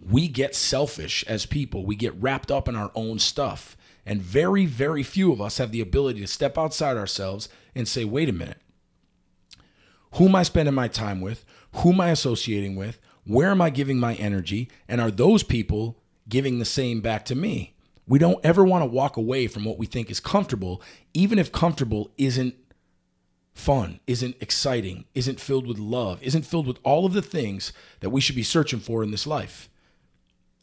we 0.00 0.26
get 0.26 0.54
selfish 0.54 1.22
as 1.28 1.44
people. 1.44 1.84
We 1.84 1.94
get 1.94 2.20
wrapped 2.20 2.50
up 2.50 2.66
in 2.66 2.74
our 2.74 2.90
own 2.94 3.18
stuff. 3.18 3.76
And 4.06 4.22
very, 4.22 4.64
very 4.64 5.02
few 5.02 5.30
of 5.30 5.42
us 5.42 5.58
have 5.58 5.72
the 5.72 5.82
ability 5.82 6.20
to 6.20 6.26
step 6.26 6.56
outside 6.56 6.96
ourselves 6.96 7.50
and 7.74 7.86
say, 7.86 8.06
wait 8.06 8.30
a 8.30 8.32
minute. 8.32 8.56
Who 10.14 10.26
am 10.26 10.34
I 10.34 10.42
spending 10.42 10.74
my 10.74 10.88
time 10.88 11.20
with? 11.20 11.44
Who 11.76 11.92
am 11.92 12.00
I 12.00 12.08
associating 12.08 12.76
with? 12.76 12.98
Where 13.24 13.50
am 13.50 13.60
I 13.60 13.68
giving 13.68 14.00
my 14.00 14.14
energy? 14.14 14.70
And 14.88 15.02
are 15.02 15.10
those 15.10 15.42
people 15.42 15.98
giving 16.30 16.58
the 16.58 16.64
same 16.64 17.02
back 17.02 17.26
to 17.26 17.34
me? 17.34 17.74
We 18.10 18.18
don't 18.18 18.44
ever 18.44 18.64
want 18.64 18.82
to 18.82 18.86
walk 18.86 19.16
away 19.16 19.46
from 19.46 19.64
what 19.64 19.78
we 19.78 19.86
think 19.86 20.10
is 20.10 20.18
comfortable, 20.18 20.82
even 21.14 21.38
if 21.38 21.52
comfortable 21.52 22.10
isn't 22.18 22.56
fun, 23.52 24.00
isn't 24.08 24.34
exciting, 24.40 25.04
isn't 25.14 25.38
filled 25.38 25.64
with 25.64 25.78
love, 25.78 26.20
isn't 26.20 26.44
filled 26.44 26.66
with 26.66 26.80
all 26.82 27.06
of 27.06 27.12
the 27.12 27.22
things 27.22 27.72
that 28.00 28.10
we 28.10 28.20
should 28.20 28.34
be 28.34 28.42
searching 28.42 28.80
for 28.80 29.04
in 29.04 29.12
this 29.12 29.28
life. 29.28 29.70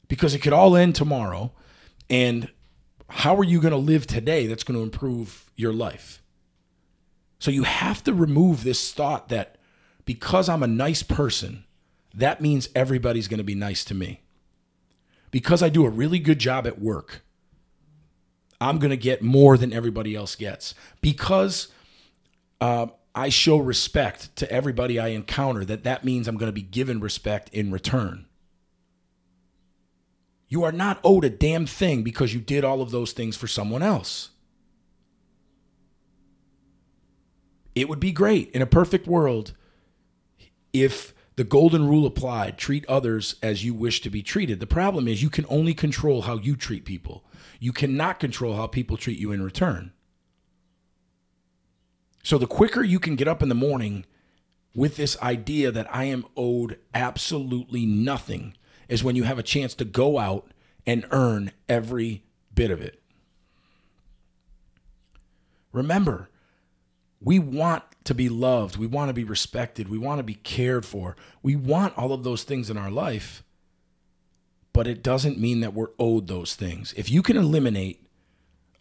Because 0.10 0.36
it 0.36 0.40
could 0.40 0.52
all 0.52 0.76
end 0.76 0.96
tomorrow. 0.96 1.54
And 2.10 2.52
how 3.08 3.38
are 3.38 3.46
you 3.46 3.62
going 3.62 3.72
to 3.72 3.78
live 3.78 4.06
today 4.06 4.46
that's 4.46 4.66
going 4.66 4.78
to 4.78 4.84
improve 4.84 5.50
your 5.56 5.72
life? 5.72 6.22
So 7.40 7.50
you 7.50 7.64
have 7.64 8.04
to 8.04 8.14
remove 8.14 8.66
this 8.66 8.92
thought 8.92 9.30
that 9.30 9.58
because 10.04 10.50
I'm 10.50 10.64
a 10.64 10.68
nice 10.68 11.02
person, 11.02 11.64
that 12.14 12.42
means 12.42 12.68
everybody's 12.76 13.30
going 13.30 13.38
to 13.38 13.46
be 13.46 13.56
nice 13.56 13.86
to 13.86 13.96
me. 13.96 14.20
Because 15.32 15.64
I 15.64 15.70
do 15.70 15.86
a 15.86 15.90
really 15.90 16.20
good 16.20 16.40
job 16.40 16.68
at 16.68 16.82
work, 16.82 17.24
I'm 18.60 18.80
going 18.80 18.92
to 18.92 18.98
get 18.98 19.22
more 19.22 19.58
than 19.58 19.74
everybody 19.74 20.16
else 20.16 20.36
gets. 20.36 20.74
Because 21.02 21.68
uh, 22.60 22.88
I 23.14 23.30
show 23.30 23.58
respect 23.58 24.36
to 24.38 24.52
everybody 24.52 25.00
I 25.00 25.10
encounter, 25.10 25.64
that 25.66 25.84
that 25.84 26.04
means 26.04 26.28
I'm 26.28 26.38
going 26.38 26.50
to 26.50 26.54
be 26.54 26.62
given 26.62 27.00
respect 27.00 27.50
in 27.50 27.72
return. 27.72 28.26
You 30.50 30.64
are 30.64 30.72
not 30.72 31.00
owed 31.04 31.26
a 31.26 31.30
damn 31.30 31.66
thing 31.66 32.04
because 32.04 32.34
you 32.34 32.40
did 32.40 32.64
all 32.64 32.82
of 32.82 32.92
those 32.92 33.12
things 33.12 33.36
for 33.36 33.48
someone 33.48 33.84
else. 33.84 34.30
It 37.76 37.90
would 37.90 38.00
be 38.00 38.12
great 38.12 38.50
in 38.52 38.62
a 38.62 38.68
perfect 38.68 39.08
world 39.08 39.54
if 40.74 41.14
the 41.36 41.44
golden 41.44 41.88
rule 41.88 42.06
applied 42.08 42.58
treat 42.58 42.86
others 42.88 43.36
as 43.44 43.64
you 43.64 43.74
wish 43.74 44.02
to 44.02 44.10
be 44.10 44.24
treated. 44.24 44.60
The 44.60 44.66
problem 44.66 45.08
is 45.08 45.22
you 45.22 45.30
can 45.30 45.46
only 45.50 45.74
control 45.74 46.24
how 46.24 46.38
you 46.38 46.56
treat 46.56 46.86
people, 46.86 47.24
you 47.60 47.72
cannot 47.72 48.20
control 48.20 48.56
how 48.56 48.68
people 48.68 48.98
treat 48.98 49.20
you 49.20 49.32
in 49.32 49.42
return. 49.42 49.92
So 52.24 52.38
the 52.38 52.48
quicker 52.48 52.84
you 52.84 53.00
can 53.00 53.16
get 53.16 53.28
up 53.28 53.42
in 53.42 53.50
the 53.50 53.56
morning 53.56 54.06
with 54.76 54.98
this 54.98 55.20
idea 55.22 55.72
that 55.72 55.88
I 55.94 56.06
am 56.06 56.26
owed 56.36 56.78
absolutely 56.94 57.86
nothing 57.86 58.56
is 58.88 59.04
when 59.04 59.16
you 59.16 59.24
have 59.24 59.40
a 59.40 59.44
chance 59.44 59.74
to 59.76 59.86
go 59.86 60.20
out 60.20 60.52
and 60.86 61.06
earn 61.12 61.52
every 61.68 62.24
bit 62.54 62.72
of 62.72 62.82
it. 62.82 63.02
Remember, 65.72 66.30
we 67.22 67.40
want 67.40 67.84
to 68.04 68.14
be 68.14 68.30
loved. 68.30 68.78
We 68.78 68.88
want 68.88 69.10
to 69.10 69.14
be 69.14 69.24
respected. 69.24 69.90
We 69.90 69.98
want 69.98 70.20
to 70.20 70.24
be 70.24 70.36
cared 70.36 70.86
for. 70.86 71.16
We 71.44 71.56
want 71.56 71.98
all 71.98 72.14
of 72.14 72.24
those 72.24 72.44
things 72.44 72.70
in 72.70 72.78
our 72.78 72.92
life, 72.92 73.44
but 74.78 74.86
it 74.86 75.02
doesn't 75.02 75.40
mean 75.40 75.62
that 75.62 75.74
we're 75.74 75.90
owed 75.98 76.28
those 76.28 76.54
things. 76.54 76.94
If 76.96 77.10
you 77.10 77.24
can 77.24 77.36
eliminate 77.36 78.06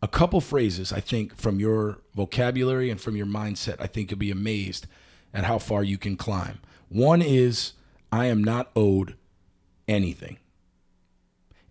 a 0.03 0.07
couple 0.07 0.43
phrases, 0.43 0.93
I 0.93 1.00
think, 1.00 1.35
from 1.35 1.59
your 1.59 2.00
vocabulary 2.15 2.91
and 2.91 3.00
from 3.00 3.17
your 3.17 3.25
mindset, 3.25 3.76
I 3.81 3.87
think 3.87 4.11
you'll 4.11 4.19
be 4.19 4.31
amazed 4.31 4.87
at 5.33 5.45
how 5.45 5.57
far 5.57 5.83
you 5.83 5.97
can 5.97 6.19
climb. 6.19 6.59
One 6.91 7.23
is, 7.23 7.73
I 8.12 8.26
am 8.26 8.45
not 8.45 8.71
owed 8.76 9.17
anything. 9.88 10.37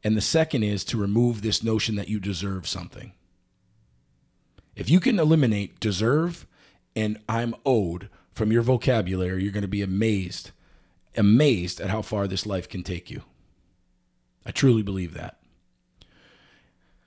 And 0.03 0.17
the 0.17 0.21
second 0.21 0.63
is 0.63 0.83
to 0.85 0.97
remove 0.97 1.43
this 1.43 1.61
notion 1.61 1.93
that 1.93 2.09
you 2.09 2.19
deserve 2.19 2.67
something. 2.67 3.11
If 4.75 4.89
you 4.89 4.99
can 4.99 5.19
eliminate 5.19 5.79
deserve 5.79 6.47
and 6.95 7.19
I'm 7.29 7.53
owed 7.63 8.09
from 8.33 8.51
your 8.51 8.63
vocabulary, 8.63 9.43
you're 9.43 9.51
going 9.51 9.61
to 9.61 9.67
be 9.67 9.83
amazed, 9.83 10.49
amazed 11.15 11.79
at 11.79 11.91
how 11.91 12.01
far 12.01 12.27
this 12.27 12.47
life 12.47 12.67
can 12.67 12.81
take 12.81 13.11
you. 13.11 13.21
I 14.45 14.51
truly 14.51 14.83
believe 14.83 15.13
that. 15.13 15.39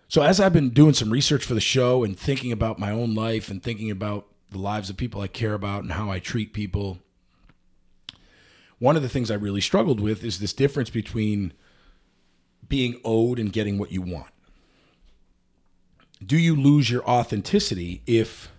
So, 0.09 0.23
as 0.23 0.41
I've 0.41 0.55
been 0.55 0.71
doing 0.71 0.95
some 0.95 1.11
research 1.11 1.45
for 1.45 1.55
the 1.55 1.61
show 1.61 2.03
and 2.03 2.19
thinking 2.19 2.51
about 2.51 2.79
my 2.79 2.91
own 2.91 3.15
life 3.15 3.51
and 3.51 3.63
thinking 3.63 3.91
about 3.91 4.27
the 4.51 4.59
lives 4.59 4.89
of 4.89 4.97
people 4.97 5.21
I 5.21 5.27
care 5.27 5.53
about 5.53 5.83
and 5.83 5.93
how 5.93 6.11
I 6.11 6.19
treat 6.19 6.55
people, 6.55 6.99
one 8.79 8.97
of 8.97 9.03
the 9.03 9.09
things 9.09 9.31
I 9.31 9.35
really 9.35 9.61
struggled 9.61 10.01
with 10.01 10.25
is 10.25 10.39
this 10.39 10.55
difference 10.55 10.89
between 10.89 11.53
being 12.69 13.01
owed 13.05 13.39
and 13.39 13.53
getting 13.53 13.79
what 13.79 13.93
you 13.93 14.01
want. 14.01 14.33
Do 16.25 16.37
you 16.37 16.57
lose 16.57 16.91
your 16.91 17.05
authenticity 17.05 18.03
if 18.07 18.51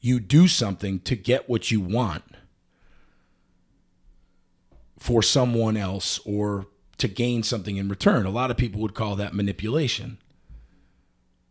you 0.00 0.20
do 0.20 0.46
something 0.48 1.00
to 1.00 1.16
get 1.16 1.48
what 1.48 1.70
you 1.70 1.80
want 1.80 2.24
for 4.98 5.22
someone 5.22 5.76
else 5.76 6.20
or 6.24 6.66
to 6.98 7.08
gain 7.08 7.42
something 7.42 7.76
in 7.76 7.88
return? 7.88 8.26
A 8.26 8.30
lot 8.30 8.50
of 8.50 8.56
people 8.56 8.80
would 8.80 8.94
call 8.94 9.16
that 9.16 9.34
manipulation. 9.34 10.18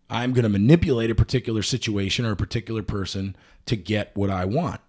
I'm 0.10 0.34
going 0.34 0.44
to 0.44 0.50
manipulate 0.50 1.10
a 1.10 1.16
particular 1.16 1.64
situation 1.64 2.26
or 2.26 2.32
a 2.32 2.38
particular 2.38 2.84
person 2.84 3.36
to 3.66 3.76
get 3.76 4.16
what 4.16 4.30
I 4.30 4.46
want. 4.46 4.82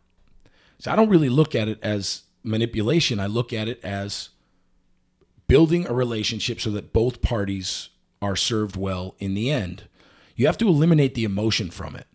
So 0.79 0.93
I 0.93 0.97
don't 0.97 1.09
really 1.09 1.31
look 1.31 1.55
at 1.55 1.69
it 1.69 1.79
as 1.83 2.23
manipulation. 2.43 3.19
I 3.19 3.27
look 3.27 3.53
at 3.53 3.69
it 3.69 3.83
as 3.83 4.31
building 5.49 5.87
a 5.87 5.95
relationship 5.95 6.61
so 6.61 6.71
that 6.71 6.93
both 6.93 7.23
parties 7.23 7.89
are 8.21 8.37
served 8.37 8.77
well 8.77 9.15
in 9.19 9.35
the 9.35 9.51
end. 9.51 9.85
You 10.35 10.47
have 10.47 10.59
to 10.59 10.69
eliminate 10.69 11.15
the 11.15 11.25
emotion 11.25 11.71
from 11.71 11.97
it. 11.97 12.07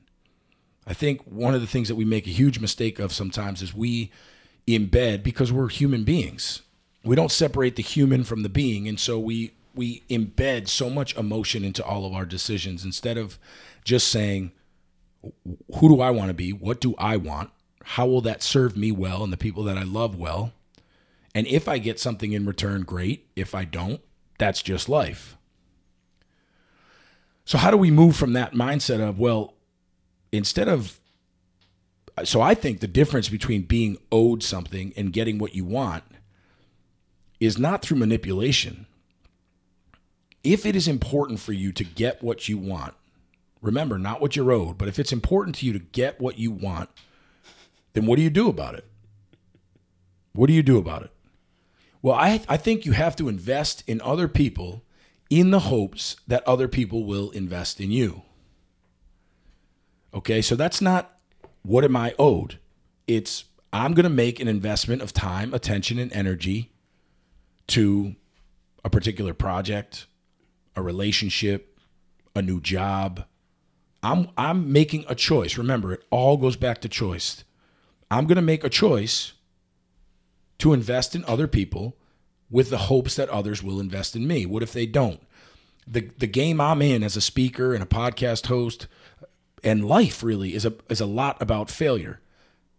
I 0.85 0.93
think 0.93 1.21
one 1.23 1.55
of 1.55 1.61
the 1.61 1.67
things 1.67 1.87
that 1.87 1.95
we 1.95 2.05
make 2.05 2.27
a 2.27 2.31
huge 2.31 2.59
mistake 2.59 2.99
of 2.99 3.13
sometimes 3.13 3.61
is 3.61 3.73
we 3.73 4.11
embed 4.67 5.23
because 5.23 5.51
we're 5.51 5.69
human 5.69 6.03
beings. 6.03 6.61
We 7.03 7.15
don't 7.15 7.31
separate 7.31 7.75
the 7.75 7.83
human 7.83 8.23
from 8.23 8.43
the 8.43 8.49
being, 8.49 8.87
and 8.87 8.99
so 8.99 9.19
we 9.19 9.53
we 9.73 10.01
embed 10.09 10.67
so 10.67 10.89
much 10.89 11.15
emotion 11.15 11.63
into 11.63 11.83
all 11.83 12.05
of 12.05 12.13
our 12.13 12.25
decisions 12.25 12.83
instead 12.83 13.17
of 13.17 13.39
just 13.83 14.09
saying 14.09 14.51
who 15.21 15.89
do 15.89 16.01
I 16.01 16.09
want 16.09 16.29
to 16.29 16.33
be? 16.33 16.51
What 16.51 16.81
do 16.81 16.95
I 16.97 17.17
want? 17.17 17.51
How 17.83 18.05
will 18.05 18.21
that 18.21 18.43
serve 18.43 18.75
me 18.75 18.91
well 18.91 19.23
and 19.23 19.31
the 19.31 19.37
people 19.37 19.63
that 19.65 19.77
I 19.77 19.83
love 19.83 20.17
well? 20.17 20.53
And 21.33 21.47
if 21.47 21.67
I 21.67 21.77
get 21.77 21.99
something 21.99 22.33
in 22.33 22.45
return, 22.45 22.83
great. 22.83 23.27
If 23.35 23.55
I 23.55 23.65
don't, 23.65 24.01
that's 24.37 24.61
just 24.61 24.89
life. 24.89 25.37
So, 27.45 27.57
how 27.57 27.71
do 27.71 27.77
we 27.77 27.91
move 27.91 28.15
from 28.15 28.33
that 28.33 28.53
mindset 28.53 28.99
of, 28.99 29.19
well, 29.19 29.53
instead 30.31 30.67
of, 30.67 30.99
so 32.23 32.41
I 32.41 32.53
think 32.53 32.79
the 32.79 32.87
difference 32.87 33.29
between 33.29 33.63
being 33.63 33.97
owed 34.11 34.43
something 34.43 34.93
and 34.95 35.13
getting 35.13 35.37
what 35.37 35.55
you 35.55 35.65
want 35.65 36.03
is 37.41 37.57
not 37.57 37.81
through 37.81 37.97
manipulation. 37.97 38.85
If 40.43 40.65
it 40.65 40.75
is 40.75 40.87
important 40.87 41.39
for 41.39 41.51
you 41.51 41.71
to 41.73 41.83
get 41.83 42.23
what 42.23 42.47
you 42.47 42.57
want, 42.57 42.93
remember, 43.61 43.97
not 43.97 44.21
what 44.21 44.35
you're 44.35 44.51
owed, 44.51 44.77
but 44.77 44.87
if 44.87 44.99
it's 44.99 45.11
important 45.11 45.55
to 45.57 45.65
you 45.65 45.73
to 45.73 45.79
get 45.79 46.21
what 46.21 46.37
you 46.37 46.51
want, 46.51 46.89
then 47.93 48.05
what 48.05 48.15
do 48.15 48.21
you 48.21 48.29
do 48.29 48.47
about 48.47 48.75
it? 48.75 48.85
What 50.33 50.47
do 50.47 50.53
you 50.53 50.63
do 50.63 50.77
about 50.77 51.01
it? 51.03 51.11
Well, 52.01 52.15
I, 52.15 52.41
I 52.47 52.57
think 52.57 52.85
you 52.85 52.93
have 52.93 53.15
to 53.17 53.27
invest 53.27 53.83
in 53.87 54.01
other 54.01 54.27
people 54.27 54.83
in 55.29 55.49
the 55.49 55.59
hopes 55.59 56.17
that 56.27 56.47
other 56.47 56.67
people 56.67 57.05
will 57.05 57.31
invest 57.31 57.81
in 57.81 57.91
you. 57.91 58.21
Okay, 60.13 60.41
so 60.41 60.55
that's 60.55 60.81
not 60.81 61.17
what 61.63 61.83
am 61.83 61.95
I 61.95 62.13
owed? 62.19 62.59
It's 63.07 63.45
I'm 63.73 63.93
going 63.93 64.03
to 64.03 64.09
make 64.09 64.39
an 64.39 64.47
investment 64.47 65.01
of 65.01 65.13
time, 65.13 65.53
attention, 65.53 65.97
and 65.97 66.11
energy 66.13 66.71
to 67.71 68.15
a 68.83 68.89
particular 68.89 69.33
project, 69.33 70.07
a 70.75 70.81
relationship, 70.81 71.79
a 72.35 72.41
new 72.41 72.59
job. 72.59 73.25
I'm 74.03 74.29
I'm 74.37 74.71
making 74.71 75.05
a 75.07 75.15
choice. 75.15 75.57
Remember, 75.57 75.93
it 75.93 76.03
all 76.09 76.37
goes 76.37 76.55
back 76.55 76.81
to 76.81 76.89
choice. 76.89 77.43
I'm 78.09 78.25
going 78.25 78.35
to 78.35 78.41
make 78.41 78.63
a 78.63 78.69
choice 78.69 79.33
to 80.57 80.73
invest 80.73 81.15
in 81.15 81.23
other 81.25 81.47
people 81.47 81.97
with 82.49 82.69
the 82.69 82.77
hopes 82.77 83.15
that 83.15 83.29
others 83.29 83.63
will 83.63 83.79
invest 83.79 84.15
in 84.15 84.27
me. 84.27 84.45
What 84.45 84.63
if 84.63 84.73
they 84.73 84.85
don't? 84.85 85.21
The 85.87 86.09
the 86.17 86.27
game 86.27 86.59
I'm 86.59 86.81
in 86.81 87.03
as 87.03 87.15
a 87.15 87.21
speaker 87.21 87.73
and 87.73 87.81
a 87.81 87.87
podcast 87.87 88.47
host 88.47 88.87
and 89.63 89.85
life 89.85 90.23
really 90.23 90.55
is 90.55 90.65
a 90.65 90.73
is 90.89 90.99
a 90.99 91.05
lot 91.05 91.41
about 91.41 91.69
failure. 91.69 92.19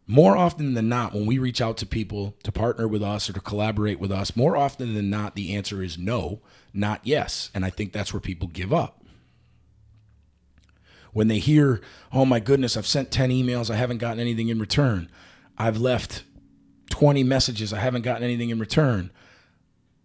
More 0.06 0.36
often 0.36 0.74
than 0.74 0.88
not, 0.88 1.14
when 1.14 1.26
we 1.26 1.38
reach 1.38 1.60
out 1.60 1.76
to 1.78 1.86
people 1.86 2.34
to 2.42 2.52
partner 2.52 2.88
with 2.88 3.02
us 3.02 3.30
or 3.30 3.32
to 3.34 3.40
collaborate 3.40 4.00
with 4.00 4.10
us, 4.10 4.36
more 4.36 4.56
often 4.56 4.94
than 4.94 5.08
not, 5.08 5.36
the 5.36 5.54
answer 5.54 5.82
is 5.82 5.96
no, 5.96 6.40
not 6.74 7.00
yes. 7.04 7.50
And 7.54 7.64
I 7.64 7.70
think 7.70 7.92
that's 7.92 8.12
where 8.12 8.20
people 8.20 8.48
give 8.48 8.72
up 8.72 9.02
when 11.12 11.28
they 11.28 11.38
hear, 11.38 11.80
oh 12.12 12.24
my 12.24 12.40
goodness, 12.40 12.76
I've 12.76 12.86
sent 12.86 13.10
10 13.10 13.30
emails, 13.30 13.70
I 13.70 13.76
haven't 13.76 13.98
gotten 13.98 14.20
anything 14.20 14.48
in 14.48 14.58
return. 14.58 15.10
I've 15.58 15.78
left 15.78 16.24
20 16.90 17.22
messages, 17.22 17.72
I 17.72 17.78
haven't 17.78 18.02
gotten 18.02 18.22
anything 18.22 18.50
in 18.50 18.58
return. 18.58 19.10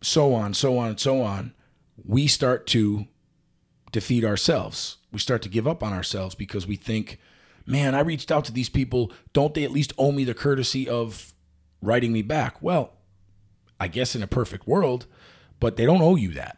So 0.01 0.33
on, 0.33 0.53
so 0.53 0.77
on, 0.77 0.89
and 0.89 0.99
so 0.99 1.21
on. 1.21 1.53
We 2.05 2.27
start 2.27 2.67
to 2.67 3.07
defeat 3.91 4.23
ourselves. 4.23 4.97
We 5.11 5.19
start 5.19 5.41
to 5.43 5.49
give 5.49 5.67
up 5.67 5.81
on 5.81 5.93
ourselves 5.93 6.35
because 6.35 6.67
we 6.67 6.75
think, 6.75 7.19
man, 7.67 7.93
I 7.93 7.99
reached 7.99 8.31
out 8.31 8.45
to 8.45 8.51
these 8.51 8.69
people. 8.69 9.11
Don't 9.33 9.53
they 9.53 9.63
at 9.63 9.71
least 9.71 9.93
owe 9.97 10.11
me 10.11 10.23
the 10.23 10.33
courtesy 10.33 10.89
of 10.89 11.33
writing 11.81 12.11
me 12.11 12.23
back? 12.23 12.61
Well, 12.61 12.93
I 13.79 13.87
guess 13.87 14.15
in 14.15 14.23
a 14.23 14.27
perfect 14.27 14.67
world, 14.67 15.05
but 15.59 15.75
they 15.75 15.85
don't 15.85 16.01
owe 16.01 16.15
you 16.15 16.31
that. 16.33 16.57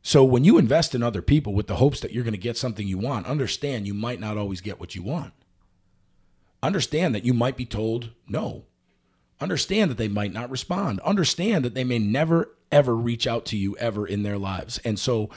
So 0.00 0.24
when 0.24 0.44
you 0.44 0.56
invest 0.56 0.94
in 0.94 1.02
other 1.02 1.20
people 1.20 1.52
with 1.52 1.66
the 1.66 1.76
hopes 1.76 2.00
that 2.00 2.12
you're 2.12 2.24
going 2.24 2.32
to 2.32 2.38
get 2.38 2.56
something 2.56 2.86
you 2.86 2.96
want, 2.96 3.26
understand 3.26 3.86
you 3.86 3.92
might 3.92 4.20
not 4.20 4.38
always 4.38 4.62
get 4.62 4.80
what 4.80 4.94
you 4.94 5.02
want. 5.02 5.34
Understand 6.62 7.14
that 7.14 7.26
you 7.26 7.34
might 7.34 7.56
be 7.56 7.66
told 7.66 8.10
no. 8.26 8.64
Understand 9.40 9.90
that 9.90 9.98
they 9.98 10.08
might 10.08 10.32
not 10.32 10.50
respond. 10.50 11.00
Understand 11.00 11.64
that 11.64 11.74
they 11.74 11.84
may 11.84 11.98
never, 11.98 12.56
ever 12.72 12.96
reach 12.96 13.26
out 13.26 13.44
to 13.46 13.56
you 13.56 13.76
ever 13.76 14.06
in 14.06 14.22
their 14.22 14.38
lives. 14.38 14.78
And 14.78 14.98
so 14.98 15.30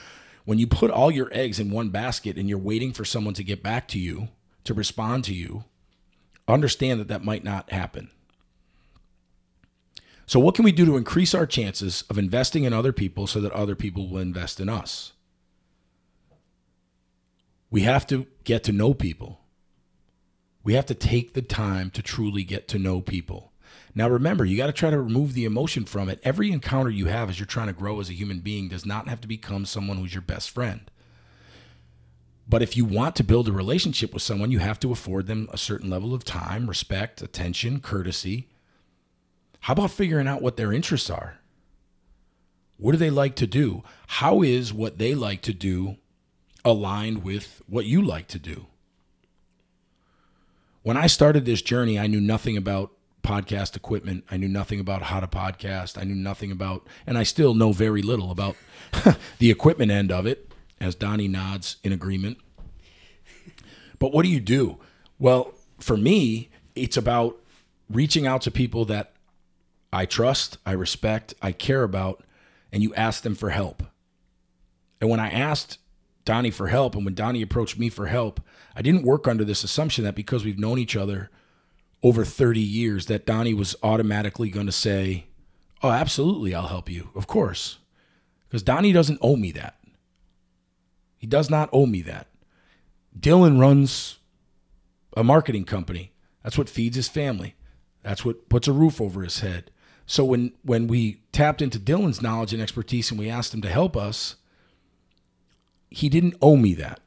when 0.45 0.57
you 0.57 0.67
put 0.67 0.91
all 0.91 1.11
your 1.11 1.29
eggs 1.31 1.59
in 1.59 1.71
one 1.71 1.89
basket 1.89 2.37
and 2.37 2.49
you're 2.49 2.57
waiting 2.57 2.93
for 2.93 3.05
someone 3.05 3.33
to 3.35 3.43
get 3.43 3.63
back 3.63 3.87
to 3.89 3.99
you, 3.99 4.29
to 4.63 4.73
respond 4.73 5.23
to 5.25 5.33
you, 5.33 5.65
understand 6.47 6.99
that 6.99 7.07
that 7.07 7.23
might 7.23 7.43
not 7.43 7.71
happen. 7.71 8.09
So, 10.25 10.39
what 10.39 10.55
can 10.55 10.63
we 10.63 10.71
do 10.71 10.85
to 10.85 10.97
increase 10.97 11.33
our 11.33 11.45
chances 11.45 12.03
of 12.09 12.17
investing 12.17 12.63
in 12.63 12.73
other 12.73 12.93
people 12.93 13.27
so 13.27 13.41
that 13.41 13.51
other 13.51 13.75
people 13.75 14.07
will 14.07 14.19
invest 14.19 14.59
in 14.59 14.69
us? 14.69 15.11
We 17.69 17.81
have 17.81 18.07
to 18.07 18.27
get 18.43 18.63
to 18.65 18.71
know 18.71 18.93
people. 18.93 19.41
We 20.63 20.73
have 20.73 20.85
to 20.87 20.93
take 20.93 21.33
the 21.33 21.41
time 21.41 21.89
to 21.91 22.01
truly 22.01 22.43
get 22.43 22.67
to 22.69 22.79
know 22.79 23.01
people. 23.01 23.50
Now, 23.93 24.09
remember, 24.09 24.45
you 24.45 24.55
got 24.55 24.67
to 24.67 24.73
try 24.73 24.89
to 24.89 25.01
remove 25.01 25.33
the 25.33 25.45
emotion 25.45 25.85
from 25.85 26.09
it. 26.09 26.19
Every 26.23 26.51
encounter 26.51 26.89
you 26.89 27.07
have 27.07 27.29
as 27.29 27.39
you're 27.39 27.45
trying 27.45 27.67
to 27.67 27.73
grow 27.73 27.99
as 27.99 28.09
a 28.09 28.13
human 28.13 28.39
being 28.39 28.69
does 28.69 28.85
not 28.85 29.09
have 29.09 29.19
to 29.21 29.27
become 29.27 29.65
someone 29.65 29.97
who's 29.97 30.13
your 30.13 30.21
best 30.21 30.49
friend. 30.49 30.89
But 32.47 32.61
if 32.61 32.75
you 32.77 32.85
want 32.85 33.15
to 33.17 33.23
build 33.23 33.47
a 33.47 33.51
relationship 33.51 34.13
with 34.13 34.23
someone, 34.23 34.51
you 34.51 34.59
have 34.59 34.79
to 34.81 34.91
afford 34.91 35.27
them 35.27 35.49
a 35.51 35.57
certain 35.57 35.89
level 35.89 36.13
of 36.13 36.23
time, 36.23 36.67
respect, 36.67 37.21
attention, 37.21 37.79
courtesy. 37.79 38.49
How 39.61 39.73
about 39.73 39.91
figuring 39.91 40.27
out 40.27 40.41
what 40.41 40.57
their 40.57 40.73
interests 40.73 41.09
are? 41.09 41.37
What 42.77 42.93
do 42.93 42.97
they 42.97 43.09
like 43.09 43.35
to 43.35 43.47
do? 43.47 43.83
How 44.07 44.41
is 44.41 44.73
what 44.73 44.97
they 44.97 45.13
like 45.13 45.41
to 45.43 45.53
do 45.53 45.97
aligned 46.65 47.23
with 47.23 47.61
what 47.67 47.85
you 47.85 48.01
like 48.01 48.27
to 48.29 48.39
do? 48.39 48.67
When 50.81 50.97
I 50.97 51.07
started 51.07 51.45
this 51.45 51.61
journey, 51.61 51.99
I 51.99 52.07
knew 52.07 52.21
nothing 52.21 52.57
about 52.57 52.91
podcast 53.23 53.75
equipment. 53.75 54.23
I 54.29 54.37
knew 54.37 54.47
nothing 54.47 54.79
about 54.79 55.03
how 55.03 55.19
to 55.19 55.27
podcast. 55.27 55.97
I 55.97 56.03
knew 56.03 56.15
nothing 56.15 56.51
about, 56.51 56.87
and 57.05 57.17
I 57.17 57.23
still 57.23 57.53
know 57.53 57.71
very 57.71 58.01
little 58.01 58.31
about 58.31 58.55
the 59.39 59.51
equipment 59.51 59.91
end 59.91 60.11
of 60.11 60.25
it, 60.25 60.51
as 60.79 60.95
Donnie 60.95 61.27
nods 61.27 61.77
in 61.83 61.91
agreement. 61.91 62.37
But 63.99 64.13
what 64.13 64.23
do 64.23 64.29
you 64.29 64.39
do? 64.39 64.79
Well, 65.19 65.53
for 65.79 65.95
me, 65.95 66.49
it's 66.75 66.97
about 66.97 67.37
reaching 67.89 68.25
out 68.25 68.41
to 68.41 68.51
people 68.51 68.85
that 68.85 69.13
I 69.93 70.05
trust, 70.05 70.57
I 70.65 70.71
respect, 70.71 71.33
I 71.41 71.51
care 71.51 71.83
about, 71.83 72.23
and 72.71 72.81
you 72.81 72.93
ask 72.95 73.23
them 73.23 73.35
for 73.35 73.49
help. 73.49 73.83
And 74.99 75.09
when 75.09 75.19
I 75.19 75.29
asked 75.29 75.77
Donnie 76.25 76.51
for 76.51 76.67
help, 76.67 76.95
and 76.95 77.03
when 77.03 77.13
Donnie 77.15 77.41
approached 77.41 77.77
me 77.77 77.89
for 77.89 78.07
help, 78.07 78.41
I 78.75 78.81
didn't 78.81 79.03
work 79.03 79.27
under 79.27 79.43
this 79.43 79.63
assumption 79.63 80.03
that 80.05 80.15
because 80.15 80.45
we've 80.45 80.59
known 80.59 80.79
each 80.79 80.95
other 80.95 81.29
over 82.03 82.25
30 82.25 82.59
years, 82.59 83.05
that 83.07 83.25
Donnie 83.25 83.53
was 83.53 83.75
automatically 83.83 84.49
going 84.49 84.65
to 84.65 84.71
say, 84.71 85.25
Oh, 85.83 85.89
absolutely, 85.89 86.53
I'll 86.53 86.67
help 86.67 86.89
you. 86.89 87.09
Of 87.15 87.27
course. 87.27 87.79
Because 88.47 88.63
Donnie 88.63 88.91
doesn't 88.91 89.19
owe 89.21 89.35
me 89.35 89.51
that. 89.53 89.77
He 91.17 91.27
does 91.27 91.49
not 91.49 91.69
owe 91.71 91.85
me 91.85 92.01
that. 92.03 92.27
Dylan 93.17 93.59
runs 93.59 94.19
a 95.15 95.23
marketing 95.23 95.65
company. 95.65 96.11
That's 96.43 96.57
what 96.57 96.69
feeds 96.69 96.95
his 96.95 97.07
family. 97.07 97.55
That's 98.03 98.25
what 98.25 98.49
puts 98.49 98.67
a 98.67 98.73
roof 98.73 98.99
over 98.99 99.21
his 99.21 99.39
head. 99.39 99.71
So 100.05 100.25
when 100.25 100.53
when 100.63 100.87
we 100.87 101.21
tapped 101.31 101.61
into 101.61 101.79
Dylan's 101.79 102.21
knowledge 102.21 102.53
and 102.53 102.61
expertise 102.61 103.11
and 103.11 103.19
we 103.19 103.29
asked 103.29 103.53
him 103.53 103.61
to 103.61 103.69
help 103.69 103.95
us, 103.95 104.35
he 105.89 106.09
didn't 106.09 106.35
owe 106.41 106.57
me 106.57 106.73
that. 106.75 106.99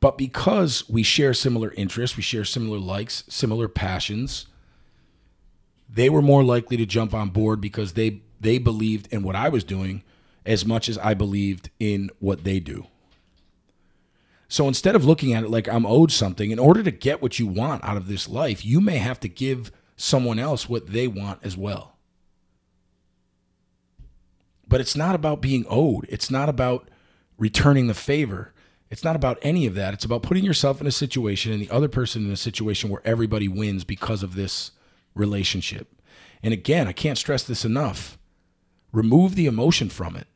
But 0.00 0.16
because 0.16 0.88
we 0.88 1.02
share 1.02 1.34
similar 1.34 1.72
interests, 1.76 2.16
we 2.16 2.22
share 2.22 2.44
similar 2.44 2.78
likes, 2.78 3.24
similar 3.28 3.68
passions, 3.68 4.46
they 5.88 6.08
were 6.08 6.22
more 6.22 6.42
likely 6.42 6.76
to 6.78 6.86
jump 6.86 7.12
on 7.12 7.30
board 7.30 7.60
because 7.60 7.92
they 7.92 8.22
they 8.40 8.56
believed 8.58 9.12
in 9.12 9.22
what 9.22 9.36
I 9.36 9.50
was 9.50 9.64
doing 9.64 10.02
as 10.46 10.64
much 10.64 10.88
as 10.88 10.96
I 10.96 11.12
believed 11.12 11.68
in 11.78 12.10
what 12.18 12.44
they 12.44 12.58
do. 12.58 12.86
So 14.48 14.66
instead 14.66 14.96
of 14.96 15.04
looking 15.04 15.34
at 15.34 15.44
it 15.44 15.50
like 15.50 15.68
I'm 15.68 15.86
owed 15.86 16.10
something, 16.10 16.50
in 16.50 16.58
order 16.58 16.82
to 16.82 16.90
get 16.90 17.20
what 17.20 17.38
you 17.38 17.46
want 17.46 17.84
out 17.84 17.96
of 17.96 18.08
this 18.08 18.28
life, 18.28 18.64
you 18.64 18.80
may 18.80 18.96
have 18.96 19.20
to 19.20 19.28
give 19.28 19.70
someone 19.96 20.38
else 20.38 20.68
what 20.68 20.88
they 20.88 21.06
want 21.06 21.40
as 21.44 21.56
well. 21.56 21.98
But 24.66 24.80
it's 24.80 24.96
not 24.96 25.14
about 25.14 25.42
being 25.42 25.66
owed. 25.68 26.06
It's 26.08 26.30
not 26.30 26.48
about 26.48 26.88
returning 27.36 27.86
the 27.86 27.94
favor. 27.94 28.52
It's 28.90 29.04
not 29.04 29.16
about 29.16 29.38
any 29.40 29.66
of 29.66 29.74
that. 29.76 29.94
It's 29.94 30.04
about 30.04 30.22
putting 30.24 30.44
yourself 30.44 30.80
in 30.80 30.86
a 30.86 30.92
situation 30.92 31.52
and 31.52 31.62
the 31.62 31.70
other 31.70 31.88
person 31.88 32.24
in 32.24 32.32
a 32.32 32.36
situation 32.36 32.90
where 32.90 33.02
everybody 33.04 33.46
wins 33.46 33.84
because 33.84 34.22
of 34.22 34.34
this 34.34 34.72
relationship. 35.14 35.94
And 36.42 36.52
again, 36.52 36.88
I 36.88 36.92
can't 36.92 37.18
stress 37.18 37.44
this 37.44 37.64
enough. 37.64 38.18
Remove 38.92 39.36
the 39.36 39.46
emotion 39.46 39.88
from 39.88 40.16
it. 40.16 40.26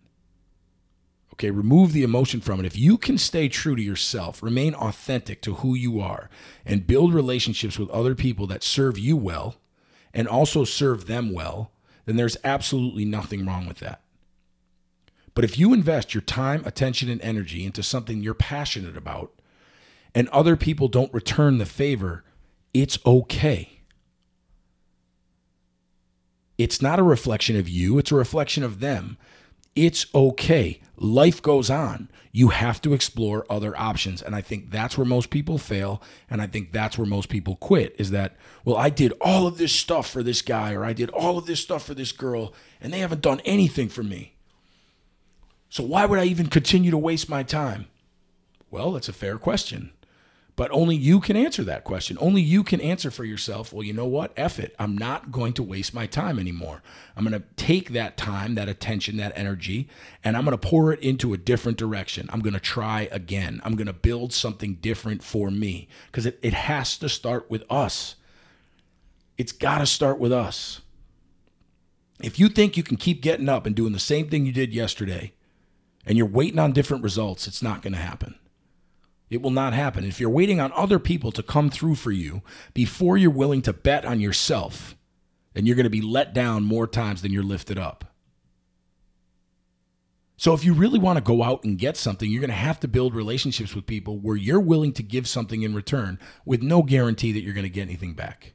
Okay, 1.33 1.51
remove 1.51 1.93
the 1.93 2.05
emotion 2.05 2.40
from 2.40 2.61
it. 2.61 2.67
If 2.67 2.79
you 2.79 2.97
can 2.97 3.19
stay 3.19 3.49
true 3.49 3.75
to 3.75 3.83
yourself, 3.83 4.40
remain 4.40 4.73
authentic 4.75 5.43
to 5.43 5.55
who 5.55 5.75
you 5.75 5.99
are, 5.99 6.31
and 6.64 6.87
build 6.87 7.12
relationships 7.12 7.77
with 7.77 7.90
other 7.90 8.14
people 8.14 8.47
that 8.47 8.62
serve 8.62 8.97
you 8.97 9.17
well 9.17 9.57
and 10.12 10.29
also 10.29 10.62
serve 10.62 11.09
them 11.09 11.33
well, 11.33 11.73
then 12.07 12.14
there's 12.14 12.37
absolutely 12.45 13.05
nothing 13.05 13.45
wrong 13.45 13.67
with 13.67 13.81
that. 13.81 14.04
But 15.35 15.44
if 15.44 15.59
you 15.59 15.73
invest 15.73 16.14
your 16.14 16.23
time, 16.23 16.62
attention, 16.64 17.09
and 17.09 17.20
energy 17.20 17.64
into 17.64 17.83
something 17.83 18.23
you're 18.23 18.35
passionate 18.35 18.97
about 18.97 19.33
and 20.14 20.29
other 20.29 20.57
people 20.57 20.87
don't 20.88 21.12
return 21.12 21.59
the 21.59 21.66
favor, 21.66 22.25
it's 22.73 22.99
okay. 23.05 23.81
It's 26.57 26.81
not 26.81 27.01
a 27.01 27.05
reflection 27.05 27.57
of 27.57 27.68
you, 27.68 27.99
it's 27.99 28.12
a 28.12 28.16
reflection 28.16 28.62
of 28.62 28.81
them. 28.81 29.18
It's 29.75 30.07
okay. 30.14 30.81
Life 30.97 31.42
goes 31.42 31.68
on. 31.68 32.09
You 32.31 32.49
have 32.49 32.81
to 32.83 32.94
explore 32.94 33.44
other 33.51 33.77
options. 33.77 34.23
And 34.23 34.35
I 34.35 34.40
think 34.40 34.70
that's 34.70 34.97
where 34.97 35.05
most 35.05 35.31
people 35.31 35.59
fail. 35.59 36.01
And 36.31 36.40
I 36.40 36.47
think 36.47 36.70
that's 36.70 36.97
where 36.97 37.07
most 37.07 37.29
people 37.29 37.57
quit 37.57 37.94
is 37.99 38.12
that, 38.12 38.37
well, 38.64 38.77
I 38.77 38.90
did 38.90 39.12
all 39.20 39.49
of 39.49 39.59
this 39.59 39.73
stuff 39.73 40.09
for 40.09 40.23
this 40.23 40.42
guy 40.42 40.75
or 40.75 40.85
I 40.85 40.92
did 40.92 41.11
all 41.11 41.38
of 41.38 41.47
this 41.47 41.61
stuff 41.61 41.85
for 41.85 41.94
this 41.94 42.12
girl 42.12 42.55
and 42.81 42.92
they 42.92 43.01
haven't 43.01 43.23
done 43.23 43.40
anything 43.44 43.88
for 43.88 44.05
me. 44.05 44.34
So 45.74 45.82
why 45.82 46.06
would 46.06 46.20
I 46.20 46.26
even 46.26 46.46
continue 46.46 46.92
to 46.92 46.96
waste 46.96 47.28
my 47.28 47.42
time? 47.42 47.88
Well, 48.70 48.92
that's 48.92 49.08
a 49.08 49.12
fair 49.12 49.38
question. 49.38 49.90
But 50.54 50.70
only 50.70 50.94
you 50.94 51.18
can 51.18 51.37
answer 51.37 51.64
that 51.64 51.82
question. 51.82 52.16
Only 52.20 52.42
you 52.42 52.62
can 52.62 52.80
answer 52.80 53.10
for 53.10 53.24
yourself. 53.24 53.72
Well, 53.72 53.82
you 53.82 53.92
know 53.92 54.06
what? 54.06 54.32
F 54.37 54.60
it. 54.60 54.76
I'm 54.78 54.96
not 54.96 55.32
going 55.32 55.52
to 55.54 55.64
waste 55.64 55.92
my 55.92 56.06
time 56.06 56.38
anymore. 56.38 56.80
I'm 57.16 57.24
going 57.24 57.40
to 57.40 57.44
take 57.56 57.88
that 57.88 58.16
time, 58.16 58.54
that 58.54 58.68
attention, 58.68 59.16
that 59.16 59.32
energy, 59.34 59.88
and 60.22 60.37
I'm 60.37 60.44
going 60.44 60.56
to 60.56 60.68
pour 60.68 60.92
it 60.92 61.00
into 61.00 61.32
a 61.32 61.37
different 61.37 61.76
direction. 61.76 62.30
I'm 62.32 62.38
going 62.38 62.54
to 62.54 62.60
try 62.60 63.08
again. 63.10 63.60
I'm 63.64 63.74
going 63.74 63.88
to 63.88 63.92
build 63.92 64.32
something 64.32 64.74
different 64.74 65.24
for 65.24 65.50
me 65.50 65.88
because 66.06 66.24
it, 66.24 66.38
it 66.40 66.54
has 66.54 66.96
to 66.98 67.08
start 67.08 67.50
with 67.50 67.64
us. 67.68 68.14
It's 69.37 69.50
got 69.50 69.78
to 69.78 69.87
start 69.87 70.20
with 70.20 70.32
us. 70.32 70.82
If 72.22 72.38
you 72.38 72.48
think 72.48 72.76
you 72.76 72.84
can 72.84 72.96
keep 72.96 73.22
getting 73.22 73.48
up 73.48 73.66
and 73.66 73.74
doing 73.74 73.92
the 73.92 73.98
same 73.98 74.28
thing 74.28 74.46
you 74.46 74.52
did 74.52 74.72
yesterday, 74.72 75.32
and 76.07 76.19
you're 76.19 76.27
waiting 76.27 76.59
on 76.59 76.73
different 76.73 77.03
results, 77.03 77.47
it's 77.47 77.62
not 77.62 77.83
going 77.83 77.93
to 77.93 77.99
happen. 77.99 78.38
It 79.31 79.43
will 79.43 79.51
not 79.51 79.73
happen. 79.73 80.05
If 80.05 80.21
you're 80.21 80.31
waiting 80.31 80.61
on 80.61 80.73
other 80.73 80.99
people 80.99 81.33
to 81.33 81.43
come 81.43 81.71
through 81.71 81.95
for 81.97 82.12
you 82.12 82.43
before 82.73 83.17
you're 83.17 83.31
willing 83.31 83.62
to 83.62 83.73
bet 83.73 84.05
on 84.05 84.21
yourself, 84.21 84.97
then 85.55 85.67
you're 85.67 85.77
going 85.77 85.85
to 85.85 85.90
be 85.90 86.03
let 86.03 86.35
down 86.35 86.64
more 86.64 86.87
times 86.87 87.23
than 87.23 87.33
you're 87.33 87.43
lifted 87.43 87.79
up. 87.79 88.05
So, 90.37 90.53
if 90.53 90.64
you 90.64 90.75
really 90.75 90.99
want 90.99 91.17
to 91.17 91.25
go 91.25 91.45
out 91.45 91.62
and 91.62 91.79
get 91.79 91.97
something, 91.97 92.29
you're 92.29 92.40
going 92.40 92.51
to 92.51 92.57
have 92.57 92.81
to 92.81 92.88
build 92.88 93.14
relationships 93.14 93.75
with 93.75 93.87
people 93.87 94.19
where 94.19 94.37
you're 94.37 94.61
willing 94.61 94.93
to 94.95 95.03
give 95.03 95.29
something 95.29 95.62
in 95.62 95.75
return 95.75 96.19
with 96.45 96.61
no 96.61 96.83
guarantee 96.83 97.31
that 97.33 97.43
you're 97.43 97.55
going 97.55 97.62
to 97.62 97.71
get 97.71 97.83
anything 97.83 98.14
back. 98.14 98.53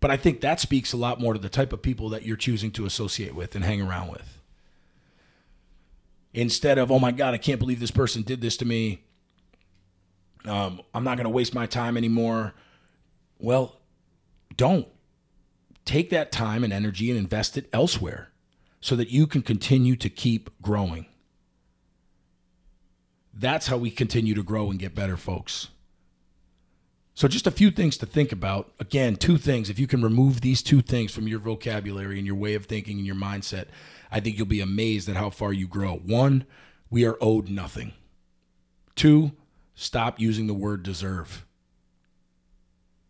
But 0.00 0.12
I 0.12 0.16
think 0.16 0.40
that 0.40 0.60
speaks 0.60 0.92
a 0.92 0.96
lot 0.96 1.20
more 1.20 1.32
to 1.32 1.40
the 1.40 1.48
type 1.48 1.72
of 1.72 1.82
people 1.82 2.08
that 2.10 2.22
you're 2.22 2.36
choosing 2.36 2.70
to 2.72 2.86
associate 2.86 3.34
with 3.34 3.56
and 3.56 3.64
hang 3.64 3.82
around 3.82 4.08
with 4.08 4.37
instead 6.32 6.78
of 6.78 6.90
oh 6.90 6.98
my 6.98 7.12
god 7.12 7.34
i 7.34 7.38
can't 7.38 7.58
believe 7.58 7.80
this 7.80 7.90
person 7.90 8.22
did 8.22 8.40
this 8.40 8.56
to 8.56 8.64
me. 8.64 9.04
Um, 10.44 10.80
i'm 10.94 11.04
not 11.04 11.16
going 11.16 11.24
to 11.24 11.30
waste 11.30 11.54
my 11.54 11.66
time 11.66 11.96
anymore. 11.96 12.54
Well 13.38 13.76
don't. 14.56 14.88
Take 15.84 16.10
that 16.10 16.30
time 16.32 16.64
and 16.64 16.72
energy 16.72 17.10
and 17.10 17.18
invest 17.18 17.56
it 17.56 17.68
elsewhere 17.72 18.30
so 18.80 18.94
that 18.96 19.10
you 19.10 19.26
can 19.26 19.42
continue 19.42 19.96
to 19.96 20.10
keep 20.10 20.50
growing. 20.60 21.06
That's 23.32 23.68
how 23.68 23.78
we 23.78 23.90
continue 23.90 24.34
to 24.34 24.42
grow 24.42 24.70
and 24.70 24.78
get 24.78 24.94
better 24.94 25.16
folks 25.16 25.68
so 27.18 27.26
just 27.26 27.46
a 27.46 27.50
few 27.50 27.70
things 27.70 27.96
to 27.98 28.06
think 28.06 28.30
about 28.30 28.72
again 28.78 29.16
two 29.16 29.36
things 29.36 29.68
if 29.68 29.78
you 29.78 29.86
can 29.86 30.02
remove 30.02 30.40
these 30.40 30.62
two 30.62 30.80
things 30.80 31.12
from 31.12 31.26
your 31.26 31.40
vocabulary 31.40 32.18
and 32.18 32.26
your 32.26 32.36
way 32.36 32.54
of 32.54 32.66
thinking 32.66 32.98
and 32.98 33.06
your 33.06 33.16
mindset 33.16 33.66
I 34.10 34.20
think 34.20 34.36
you'll 34.36 34.46
be 34.46 34.60
amazed 34.60 35.08
at 35.08 35.16
how 35.16 35.30
far 35.30 35.52
you 35.52 35.66
grow. 35.66 35.96
One, 35.96 36.46
we 36.90 37.04
are 37.04 37.18
owed 37.20 37.48
nothing. 37.48 37.92
Two, 38.94 39.32
stop 39.74 40.18
using 40.18 40.46
the 40.46 40.54
word 40.54 40.82
deserve. 40.82 41.46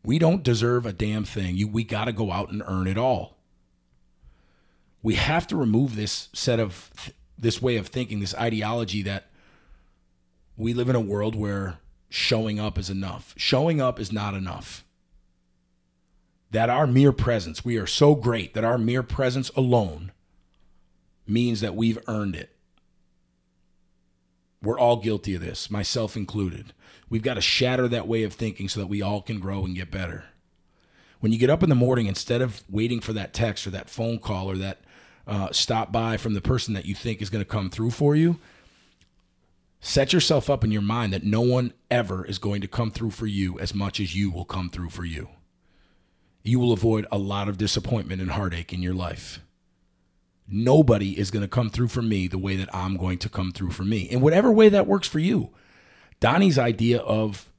We 0.03 0.19
don't 0.19 0.43
deserve 0.43 0.87
a 0.87 0.93
damn 0.93 1.25
thing. 1.25 1.57
You, 1.57 1.69
we 1.69 1.85
got 1.85 2.07
to 2.07 2.13
go 2.13 2.33
out 2.33 2.51
and 2.51 2.63
earn 2.67 2.87
it 2.87 2.99
all. 2.99 3.39
We 5.03 5.15
have 5.15 5.47
to 5.49 5.57
remove 5.57 5.97
this 5.97 6.29
set 6.33 6.59
of 6.59 7.13
this 7.39 7.63
way 7.63 7.77
of 7.77 7.87
thinking, 7.87 8.19
this 8.19 8.35
ideology 8.35 9.03
that 9.03 9.29
we 10.57 10.75
live 10.75 10.89
in 10.89 10.97
a 10.97 11.01
world 11.01 11.37
where 11.37 11.79
showing 12.09 12.59
up 12.59 12.79
is 12.79 12.91
enough. 12.91 13.35
Showing 13.37 13.81
up 13.81 14.01
is 14.01 14.13
not 14.13 14.35
enough. 14.35 14.85
That 16.51 16.71
our 16.71 16.87
mere 16.87 17.13
presence, 17.13 17.65
we 17.65 17.77
are 17.77 17.87
so 17.87 18.15
great 18.15 18.55
that 18.55 18.65
our 18.65 18.79
mere 18.79 19.03
presence 19.03 19.51
alone 19.51 20.13
means 21.27 21.61
that 21.61 21.77
we've 21.77 21.99
earned 22.09 22.35
it. 22.35 22.57
We're 24.63 24.79
all 24.79 24.97
guilty 24.97 25.35
of 25.35 25.43
this, 25.43 25.71
myself 25.71 26.17
included. 26.17 26.73
We've 27.11 27.23
got 27.23 27.35
to 27.35 27.41
shatter 27.41 27.87
that 27.89 28.09
way 28.09 28.23
of 28.23 28.33
thinking 28.33 28.69
so 28.69 28.81
that 28.81 28.87
we 28.87 29.03
all 29.03 29.23
can 29.23 29.41
grow 29.41 29.65
and 29.65 29.75
get 29.75 29.91
better. 29.91 30.25
When 31.21 31.33
you 31.33 31.39
get 31.39 31.51
up 31.51 31.63
in 31.63 31.69
the 31.69 31.75
morning, 31.75 32.07
instead 32.07 32.43
of 32.43 32.63
waiting 32.69 33.01
for 33.01 33.13
that 33.13 33.35
text 33.35 33.67
or 33.67 33.71
that 33.71 33.91
phone 33.91 34.19
call 34.19 34.51
or 34.51 34.57
that 34.57 34.81
uh, 35.27 35.51
stop 35.53 35.93
by 35.93 36.17
from 36.17 36.35
the 36.35 36.41
person 36.41 36.75
that 36.75 36.87
you 36.87 36.95
think 36.95 37.21
is 37.21 37.31
going 37.31 37.45
to 37.45 37.51
come 37.51 37.71
through 37.71 37.91
for 37.91 38.17
you, 38.17 38.39
set 39.81 40.13
yourself 40.13 40.51
up 40.51 40.65
in 40.65 40.71
your 40.71 40.83
mind 40.83 41.13
that 41.13 41.25
no 41.25 41.41
one 41.41 41.73
ever 41.91 42.25
is 42.25 42.39
going 42.39 42.61
to 42.61 42.69
come 42.69 42.91
through 42.91 43.11
for 43.11 43.27
you 43.27 43.59
as 43.59 43.75
much 43.75 44.01
as 44.01 44.17
you 44.17 44.31
will 44.31 44.45
come 44.45 44.71
through 44.71 44.91
for 44.91 45.05
you. 45.05 45.29
You 46.43 46.59
will 46.59 46.73
avoid 46.73 47.07
a 47.11 47.19
lot 47.19 47.49
of 47.49 47.59
disappointment 47.59 48.21
and 48.21 48.31
heartache 48.31 48.73
in 48.73 48.83
your 48.83 48.95
life. 48.95 49.41
Nobody 50.49 51.19
is 51.19 51.31
going 51.31 51.43
to 51.43 51.49
come 51.49 51.69
through 51.69 51.89
for 51.89 52.01
me 52.01 52.27
the 52.27 52.39
way 52.39 52.57
that 52.57 52.75
I'm 52.75 52.97
going 52.97 53.19
to 53.19 53.29
come 53.29 53.53
through 53.53 53.73
for 53.73 53.85
me, 53.85 54.01
in 54.01 54.21
whatever 54.21 54.51
way 54.51 54.71
that 54.71 54.87
works 54.87 55.07
for 55.07 55.19
you. 55.19 55.51
Donnie's 56.21 56.59
idea 56.59 57.01
of 57.01 57.53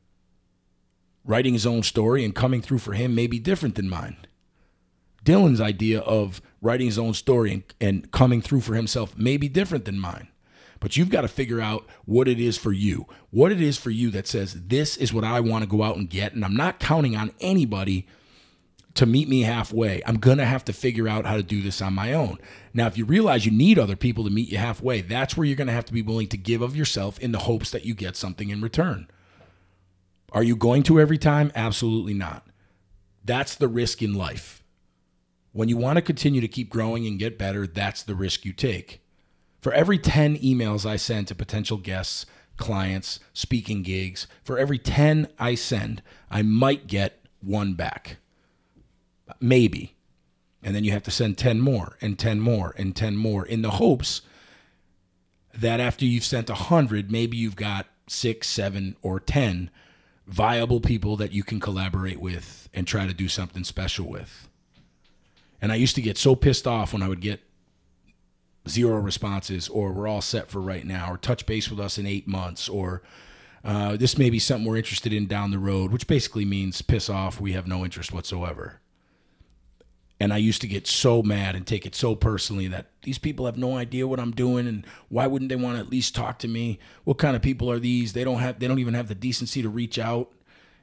writing 1.24 1.54
his 1.54 1.68
own 1.68 1.84
story 1.84 2.26
and 2.26 2.34
coming 2.34 2.62
through 2.62 2.80
for 2.80 2.94
him 2.94 3.14
may 3.14 3.28
be 3.28 3.38
different 3.38 3.76
than 3.76 3.88
mine. 3.88 4.18
Dylan's 5.24 5.62
idea 5.62 6.00
of 6.00 6.42
writing 6.62 6.88
his 6.88 6.98
own 6.98 7.14
story 7.14 7.54
and, 7.54 7.64
and 7.80 8.12
coming 8.12 8.42
through 8.42 8.62
for 8.62 8.74
himself 8.74 9.18
may 9.18 9.38
be 9.38 9.48
different 9.48 9.86
than 9.86 10.00
mine. 10.00 10.30
But 10.80 10.96
you've 10.96 11.10
got 11.10 11.22
to 11.22 11.28
figure 11.28 11.60
out 11.60 11.86
what 12.06 12.28
it 12.28 12.40
is 12.40 12.58
for 12.58 12.72
you, 12.72 13.06
what 13.32 13.52
it 13.52 13.62
is 13.62 13.78
for 13.78 13.90
you 13.90 14.10
that 14.12 14.28
says, 14.28 14.54
this 14.68 14.96
is 14.96 15.14
what 15.14 15.24
I 15.24 15.40
want 15.42 15.64
to 15.64 15.70
go 15.70 15.84
out 15.84 15.98
and 15.98 16.10
get. 16.10 16.34
And 16.34 16.46
I'm 16.46 16.56
not 16.56 16.80
counting 16.80 17.16
on 17.16 17.32
anybody 17.42 18.08
to 18.96 19.06
meet 19.06 19.28
me 19.30 19.42
halfway. 19.42 20.02
I'm 20.06 20.18
going 20.18 20.38
to 20.40 20.46
have 20.46 20.66
to 20.66 20.74
figure 20.74 21.08
out 21.08 21.26
how 21.26 21.36
to 21.36 21.44
do 21.44 21.62
this 21.62 21.82
on 21.82 21.94
my 21.94 22.14
own. 22.14 22.38
Now, 22.74 22.88
if 22.88 22.98
you 22.98 23.06
realize 23.06 23.46
you 23.46 23.52
need 23.52 23.78
other 23.78 23.96
people 23.96 24.24
to 24.24 24.30
meet 24.30 24.50
you 24.50 24.58
halfway, 24.58 25.02
that's 25.02 25.38
where 25.38 25.46
you're 25.46 25.56
going 25.56 25.68
to 25.68 25.74
have 25.74 25.86
to 25.86 25.94
be 25.94 26.02
willing 26.02 26.28
to 26.28 26.38
give 26.38 26.62
of 26.62 26.76
yourself 26.76 27.20
in 27.20 27.32
the 27.32 27.40
hopes 27.40 27.72
that 27.72 27.86
you 27.86 27.94
get 27.94 28.16
something 28.16 28.50
in 28.50 28.62
return. 28.62 29.08
Are 30.32 30.44
you 30.44 30.56
going 30.56 30.84
to 30.84 31.00
every 31.00 31.18
time? 31.18 31.52
Absolutely 31.56 32.14
not. 32.14 32.46
That's 33.24 33.56
the 33.56 33.68
risk 33.68 34.02
in 34.02 34.14
life. 34.14 34.64
When 35.52 35.70
you 35.70 35.78
want 35.78 35.98
to 35.98 36.02
continue 36.02 36.42
to 36.42 36.48
keep 36.48 36.70
growing 36.70 37.06
and 37.08 37.20
get 37.20 37.38
better, 37.38 37.66
that's 37.68 38.04
the 38.04 38.16
risk 38.16 38.46
you 38.46 38.54
take. 38.54 39.02
For 39.62 39.74
every 39.74 39.98
10 39.98 40.38
emails 40.38 40.86
I 40.86 40.96
send 40.96 41.28
to 41.28 41.36
potential 41.36 41.78
guests, 41.78 42.26
clients, 42.58 43.20
speaking 43.34 43.84
gigs, 43.84 44.28
for 44.44 44.58
every 44.58 44.78
10 44.78 45.28
I 45.38 45.56
send, 45.56 46.02
I 46.30 46.42
might 46.42 46.88
get 46.88 47.26
one 47.42 47.74
back. 47.74 48.18
Maybe. 49.40 49.96
And 50.62 50.76
then 50.76 50.84
you 50.84 50.92
have 50.92 51.04
to 51.04 51.12
send 51.12 51.38
10 51.38 51.60
more 51.62 51.98
and 52.02 52.20
10 52.20 52.40
more 52.40 52.74
and 52.78 52.96
10 52.96 53.16
more 53.16 53.46
in 53.46 53.62
the 53.62 53.72
hopes 53.72 54.22
that 55.54 55.80
after 55.80 56.06
you've 56.06 56.24
sent 56.24 56.50
100, 56.50 57.12
maybe 57.12 57.38
you've 57.38 57.56
got 57.56 57.88
six, 58.08 58.48
seven, 58.48 58.96
or 59.02 59.20
10 59.20 59.70
viable 60.28 60.80
people 60.80 61.16
that 61.18 61.32
you 61.32 61.44
can 61.44 61.60
collaborate 61.60 62.20
with 62.20 62.70
and 62.74 62.86
try 62.86 63.08
to 63.08 63.14
do 63.14 63.28
something 63.28 63.64
special 63.64 64.08
with. 64.08 64.48
And 65.62 65.72
I 65.72 65.76
used 65.76 65.96
to 65.96 66.02
get 66.02 66.18
so 66.18 66.36
pissed 66.36 66.68
off 66.68 66.94
when 66.94 67.02
I 67.02 67.08
would 67.08 67.22
get 67.22 67.42
zero 68.68 69.00
responses 69.00 69.70
or 69.70 69.92
we're 69.92 70.08
all 70.08 70.22
set 70.22 70.50
for 70.50 70.60
right 70.60 70.86
now 70.86 71.12
or 71.12 71.18
touch 71.18 71.46
base 71.46 71.70
with 71.70 71.80
us 71.80 71.98
in 71.98 72.06
eight 72.06 72.28
months 72.28 72.68
or 72.68 73.02
uh, 73.64 73.98
this 73.98 74.18
may 74.18 74.30
be 74.30 74.40
something 74.40 74.66
we're 74.66 74.78
interested 74.78 75.12
in 75.12 75.28
down 75.28 75.52
the 75.52 75.60
road, 75.60 75.92
which 75.92 76.08
basically 76.08 76.46
means 76.46 76.82
piss 76.82 77.10
off, 77.10 77.42
we 77.42 77.54
have 77.54 77.68
no 77.68 77.84
interest 77.84 78.14
whatsoever. 78.14 78.80
And 80.22 80.34
I 80.34 80.38
used 80.38 80.62
to 80.62 80.68
get 80.68 80.86
so 80.86 81.24
mad 81.24 81.56
and 81.56 81.66
take 81.66 81.86
it 81.86 81.96
so 81.96 82.14
personally 82.14 82.68
that 82.68 82.88
these 83.04 83.18
people 83.18 83.46
have 83.46 83.58
no 83.58 83.78
idea 83.78 84.08
what 84.08 84.20
I'm 84.20 84.32
doing 84.32 84.68
and 84.68 84.86
why 85.08 85.28
wouldn't 85.28 85.50
they 85.50 85.56
want 85.56 85.78
to 85.78 85.82
at 85.82 85.90
least 85.90 86.14
talk 86.14 86.40
to 86.40 86.48
me? 86.48 86.78
What 87.06 87.18
kind 87.18 87.36
of 87.36 87.42
people 87.42 87.72
are 87.72 87.80
these? 87.80 88.12
They 88.12 88.26
don't 88.26 88.40
have 88.40 88.60
they 88.60 88.68
don't 88.68 88.80
even 88.80 88.96
have 88.96 89.08
the 89.08 89.16
decency 89.16 89.62
to 89.62 89.70
reach 89.70 89.98
out. 89.98 90.32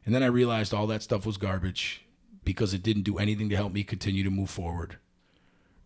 And 0.06 0.14
then 0.14 0.22
I 0.22 0.26
realized 0.26 0.72
all 0.72 0.86
that 0.86 1.02
stuff 1.02 1.26
was 1.26 1.36
garbage 1.36 2.06
because 2.44 2.72
it 2.72 2.82
didn't 2.82 3.02
do 3.02 3.18
anything 3.18 3.50
to 3.50 3.56
help 3.56 3.72
me 3.72 3.84
continue 3.84 4.24
to 4.24 4.30
move 4.30 4.48
forward. 4.48 4.98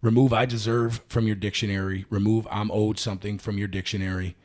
Remove 0.02 0.32
I 0.32 0.46
deserve 0.46 1.02
from 1.08 1.26
your 1.26 1.36
dictionary. 1.36 2.06
Remove 2.08 2.48
I'm 2.50 2.70
owed 2.70 2.98
something 2.98 3.38
from 3.38 3.58
your 3.58 3.68
dictionary. 3.68 4.36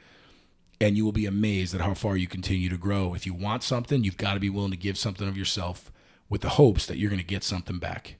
And 0.81 0.97
you 0.97 1.05
will 1.05 1.13
be 1.13 1.25
amazed 1.25 1.73
at 1.73 1.81
how 1.81 1.93
far 1.93 2.17
you 2.17 2.27
continue 2.27 2.67
to 2.69 2.77
grow. 2.77 3.13
If 3.13 3.25
you 3.25 3.33
want 3.33 3.63
something, 3.63 4.03
you've 4.03 4.17
got 4.17 4.33
to 4.33 4.39
be 4.39 4.49
willing 4.49 4.71
to 4.71 4.77
give 4.77 4.97
something 4.97 5.27
of 5.27 5.37
yourself 5.37 5.91
with 6.29 6.41
the 6.41 6.49
hopes 6.49 6.85
that 6.85 6.97
you're 6.97 7.09
going 7.09 7.21
to 7.21 7.25
get 7.25 7.43
something 7.43 7.79
back. 7.79 8.17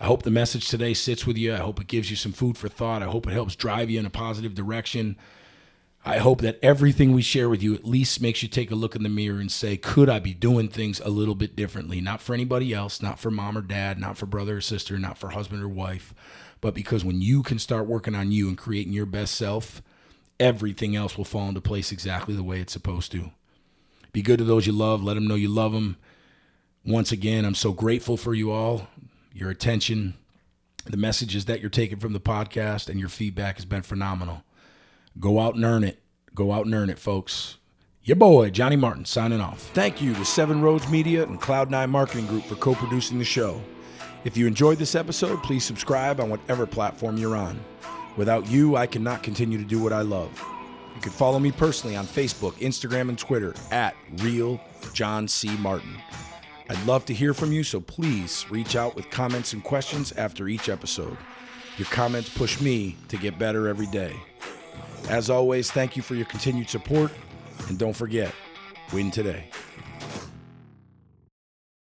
I 0.00 0.06
hope 0.06 0.22
the 0.22 0.30
message 0.30 0.68
today 0.68 0.92
sits 0.92 1.26
with 1.26 1.38
you. 1.38 1.54
I 1.54 1.58
hope 1.58 1.80
it 1.80 1.86
gives 1.86 2.10
you 2.10 2.16
some 2.16 2.32
food 2.32 2.58
for 2.58 2.68
thought. 2.68 3.02
I 3.02 3.06
hope 3.06 3.28
it 3.28 3.32
helps 3.32 3.54
drive 3.54 3.90
you 3.90 4.00
in 4.00 4.06
a 4.06 4.10
positive 4.10 4.54
direction. 4.54 5.16
I 6.06 6.18
hope 6.18 6.42
that 6.42 6.58
everything 6.62 7.12
we 7.12 7.22
share 7.22 7.48
with 7.48 7.62
you 7.62 7.74
at 7.74 7.86
least 7.86 8.20
makes 8.20 8.42
you 8.42 8.48
take 8.48 8.70
a 8.70 8.74
look 8.74 8.94
in 8.94 9.02
the 9.02 9.08
mirror 9.08 9.40
and 9.40 9.50
say, 9.50 9.78
could 9.78 10.10
I 10.10 10.18
be 10.18 10.34
doing 10.34 10.68
things 10.68 11.00
a 11.00 11.08
little 11.08 11.34
bit 11.34 11.56
differently? 11.56 11.98
Not 12.02 12.20
for 12.20 12.34
anybody 12.34 12.74
else, 12.74 13.00
not 13.00 13.18
for 13.18 13.30
mom 13.30 13.56
or 13.56 13.62
dad, 13.62 13.98
not 13.98 14.18
for 14.18 14.26
brother 14.26 14.58
or 14.58 14.60
sister, 14.60 14.98
not 14.98 15.16
for 15.16 15.30
husband 15.30 15.62
or 15.62 15.68
wife, 15.68 16.12
but 16.60 16.74
because 16.74 17.06
when 17.06 17.22
you 17.22 17.42
can 17.42 17.58
start 17.58 17.86
working 17.86 18.14
on 18.14 18.32
you 18.32 18.48
and 18.48 18.58
creating 18.58 18.92
your 18.92 19.06
best 19.06 19.34
self, 19.34 19.80
everything 20.38 20.94
else 20.94 21.16
will 21.16 21.24
fall 21.24 21.48
into 21.48 21.62
place 21.62 21.90
exactly 21.90 22.34
the 22.34 22.42
way 22.42 22.60
it's 22.60 22.74
supposed 22.74 23.10
to. 23.12 23.30
Be 24.12 24.20
good 24.20 24.38
to 24.38 24.44
those 24.44 24.66
you 24.66 24.72
love, 24.72 25.02
let 25.02 25.14
them 25.14 25.26
know 25.26 25.34
you 25.36 25.48
love 25.48 25.72
them. 25.72 25.96
Once 26.84 27.12
again, 27.12 27.46
I'm 27.46 27.54
so 27.54 27.72
grateful 27.72 28.18
for 28.18 28.34
you 28.34 28.52
all, 28.52 28.88
your 29.32 29.48
attention, 29.48 30.14
the 30.84 30.98
messages 30.98 31.46
that 31.46 31.62
you're 31.62 31.70
taking 31.70 31.98
from 31.98 32.12
the 32.12 32.20
podcast, 32.20 32.90
and 32.90 33.00
your 33.00 33.08
feedback 33.08 33.56
has 33.56 33.64
been 33.64 33.82
phenomenal. 33.82 34.44
Go 35.18 35.40
out 35.40 35.54
and 35.54 35.64
earn 35.64 35.84
it. 35.84 36.02
Go 36.34 36.52
out 36.52 36.66
and 36.66 36.74
earn 36.74 36.90
it, 36.90 36.98
folks. 36.98 37.58
Your 38.02 38.16
boy, 38.16 38.50
Johnny 38.50 38.76
Martin, 38.76 39.04
signing 39.04 39.40
off. 39.40 39.60
Thank 39.72 40.02
you 40.02 40.12
to 40.14 40.24
Seven 40.24 40.60
Roads 40.60 40.88
Media 40.88 41.22
and 41.22 41.40
Cloud9 41.40 41.88
Marketing 41.88 42.26
Group 42.26 42.44
for 42.44 42.56
co 42.56 42.74
producing 42.74 43.18
the 43.18 43.24
show. 43.24 43.60
If 44.24 44.36
you 44.36 44.46
enjoyed 44.46 44.78
this 44.78 44.94
episode, 44.94 45.42
please 45.42 45.64
subscribe 45.64 46.20
on 46.20 46.30
whatever 46.30 46.66
platform 46.66 47.16
you're 47.16 47.36
on. 47.36 47.62
Without 48.16 48.46
you, 48.48 48.76
I 48.76 48.86
cannot 48.86 49.22
continue 49.22 49.58
to 49.58 49.64
do 49.64 49.82
what 49.82 49.92
I 49.92 50.02
love. 50.02 50.30
You 50.94 51.00
can 51.00 51.12
follow 51.12 51.38
me 51.38 51.52
personally 51.52 51.96
on 51.96 52.06
Facebook, 52.06 52.52
Instagram, 52.54 53.08
and 53.08 53.18
Twitter 53.18 53.54
at 53.70 53.94
Real 54.18 54.60
John 54.92 55.28
C. 55.28 55.56
Martin. 55.58 55.96
I'd 56.68 56.86
love 56.86 57.04
to 57.06 57.14
hear 57.14 57.34
from 57.34 57.52
you, 57.52 57.62
so 57.62 57.80
please 57.80 58.50
reach 58.50 58.76
out 58.76 58.96
with 58.96 59.10
comments 59.10 59.52
and 59.52 59.62
questions 59.62 60.12
after 60.12 60.48
each 60.48 60.68
episode. 60.68 61.16
Your 61.76 61.86
comments 61.88 62.28
push 62.28 62.60
me 62.60 62.96
to 63.08 63.16
get 63.16 63.38
better 63.38 63.68
every 63.68 63.86
day. 63.86 64.14
As 65.08 65.30
always, 65.30 65.70
thank 65.70 65.96
you 65.96 66.02
for 66.02 66.14
your 66.14 66.26
continued 66.26 66.68
support. 66.68 67.12
And 67.68 67.78
don't 67.78 67.94
forget, 67.94 68.34
win 68.92 69.10
today. 69.10 69.48